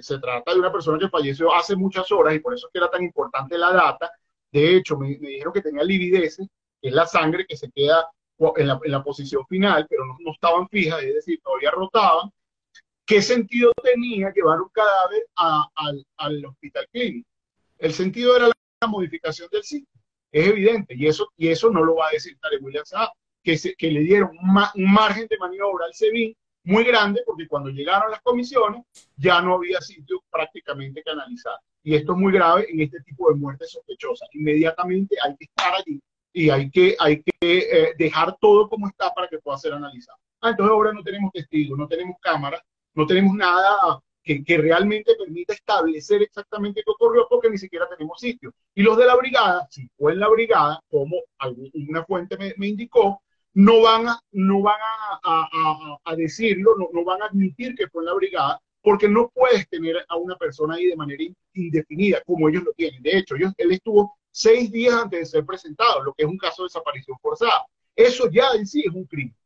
se 0.00 0.18
trata 0.18 0.52
de 0.52 0.60
una 0.60 0.72
persona 0.72 0.98
que 0.98 1.08
falleció 1.08 1.54
hace 1.54 1.76
muchas 1.76 2.10
horas 2.12 2.34
y 2.34 2.40
por 2.40 2.54
eso 2.54 2.66
es 2.66 2.72
que 2.72 2.78
era 2.78 2.90
tan 2.90 3.02
importante 3.02 3.56
la 3.58 3.72
data. 3.72 4.10
De 4.50 4.76
hecho, 4.76 4.98
me, 4.98 5.18
me 5.18 5.30
dijeron 5.30 5.52
que 5.52 5.62
tenía 5.62 5.82
lividez, 5.82 6.36
que 6.36 6.88
es 6.88 6.92
la 6.92 7.06
sangre 7.06 7.46
que 7.46 7.56
se 7.56 7.70
queda 7.70 8.08
en 8.56 8.66
la, 8.66 8.80
en 8.82 8.90
la 8.90 9.02
posición 9.02 9.46
final, 9.46 9.86
pero 9.88 10.04
no, 10.04 10.16
no, 10.20 10.32
estaban 10.32 10.68
fijas, 10.68 11.02
es 11.02 11.14
decir, 11.14 11.40
todavía 11.42 11.70
rotaban. 11.70 12.30
¿Qué 13.04 13.22
sentido 13.22 13.72
tenía 13.82 14.32
llevar 14.32 14.60
un 14.60 14.68
cadáver 14.70 15.26
a, 15.36 15.68
al, 15.74 16.04
al 16.16 16.44
hospital 16.46 16.86
clínico? 16.92 17.28
El 17.78 17.92
sentido 17.92 18.36
era 18.36 18.48
la 18.48 18.88
modificación 18.88 19.48
del 19.50 19.62
sitio. 19.62 19.88
Es 20.30 20.46
evidente, 20.46 20.94
y 20.96 21.06
eso, 21.06 21.30
y 21.36 21.48
eso 21.48 21.70
no 21.70 21.84
lo 21.84 21.96
va 21.96 22.08
a 22.08 22.12
decir 22.12 22.38
Tarek 22.40 22.62
William 22.62 22.84
Saab, 22.84 23.10
que, 23.42 23.58
se, 23.58 23.74
que 23.74 23.90
le 23.90 24.00
dieron 24.00 24.30
un, 24.30 24.52
ma, 24.52 24.72
un 24.74 24.92
margen 24.92 25.26
de 25.28 25.36
maniobra 25.38 25.86
al 25.86 25.94
SEBIN 25.94 26.34
muy 26.64 26.84
grande, 26.84 27.22
porque 27.26 27.48
cuando 27.48 27.70
llegaron 27.70 28.10
las 28.10 28.20
comisiones 28.22 28.82
ya 29.16 29.40
no 29.40 29.54
había 29.54 29.80
sitio 29.80 30.22
prácticamente 30.30 31.02
que 31.02 31.10
analizar. 31.10 31.54
Y 31.82 31.94
esto 31.94 32.12
es 32.12 32.18
muy 32.18 32.32
grave 32.32 32.66
en 32.70 32.80
este 32.80 33.00
tipo 33.00 33.30
de 33.30 33.36
muertes 33.36 33.70
sospechosas. 33.72 34.28
Inmediatamente 34.32 35.16
hay 35.22 35.36
que 35.36 35.44
estar 35.44 35.74
allí 35.74 36.00
y 36.32 36.50
hay 36.50 36.70
que, 36.70 36.96
hay 36.98 37.22
que 37.22 37.32
eh, 37.40 37.94
dejar 37.98 38.36
todo 38.40 38.68
como 38.68 38.88
está 38.88 39.12
para 39.12 39.28
que 39.28 39.38
pueda 39.38 39.58
ser 39.58 39.72
analizado. 39.72 40.18
Ah, 40.40 40.50
entonces 40.50 40.72
ahora 40.72 40.92
no 40.92 41.02
tenemos 41.02 41.32
testigos, 41.32 41.78
no 41.78 41.86
tenemos 41.86 42.16
cámaras, 42.20 42.62
no 42.94 43.06
tenemos 43.06 43.34
nada 43.34 44.00
que, 44.22 44.42
que, 44.44 44.58
realmente 44.58 45.14
permita 45.16 45.52
establecer 45.52 46.22
exactamente 46.22 46.82
qué 46.84 46.90
ocurrió 46.90 47.26
porque 47.28 47.50
ni 47.50 47.58
siquiera 47.58 47.88
tenemos 47.88 48.20
sitio. 48.20 48.52
Y 48.74 48.82
los 48.82 48.96
de 48.96 49.06
la 49.06 49.16
brigada, 49.16 49.66
si 49.70 49.88
fue 49.96 50.12
en 50.12 50.20
la 50.20 50.28
brigada, 50.28 50.80
como 50.88 51.16
alguna 51.38 52.04
fuente 52.04 52.36
me, 52.36 52.54
me 52.56 52.68
indicó, 52.68 53.22
no 53.54 53.82
van 53.82 54.08
a, 54.08 54.20
no 54.32 54.62
van 54.62 54.80
a, 54.80 55.48
a, 55.52 55.98
a 56.04 56.16
decirlo, 56.16 56.76
no, 56.78 56.88
no, 56.92 57.04
van 57.04 57.22
a 57.22 57.26
admitir 57.26 57.74
que 57.74 57.88
fue 57.88 58.02
en 58.02 58.06
la 58.06 58.14
brigada, 58.14 58.60
porque 58.80 59.08
no 59.08 59.30
puedes 59.34 59.68
tener 59.68 59.96
a 60.08 60.16
una 60.16 60.36
persona 60.36 60.74
ahí 60.74 60.86
de 60.86 60.96
manera 60.96 61.22
indefinida, 61.54 62.22
como 62.26 62.48
ellos 62.48 62.64
lo 62.64 62.72
tienen. 62.72 63.02
De 63.02 63.18
hecho, 63.18 63.36
ellos, 63.36 63.52
él 63.58 63.72
estuvo 63.72 64.16
seis 64.30 64.70
días 64.72 64.94
antes 64.94 65.20
de 65.20 65.26
ser 65.26 65.44
presentado, 65.44 66.02
lo 66.02 66.12
que 66.14 66.24
es 66.24 66.28
un 66.28 66.38
caso 66.38 66.62
de 66.62 66.66
desaparición 66.66 67.16
forzada. 67.20 67.66
Eso 67.94 68.28
ya 68.30 68.52
en 68.54 68.66
sí 68.66 68.82
es 68.86 68.94
un 68.94 69.04
crimen. 69.04 69.36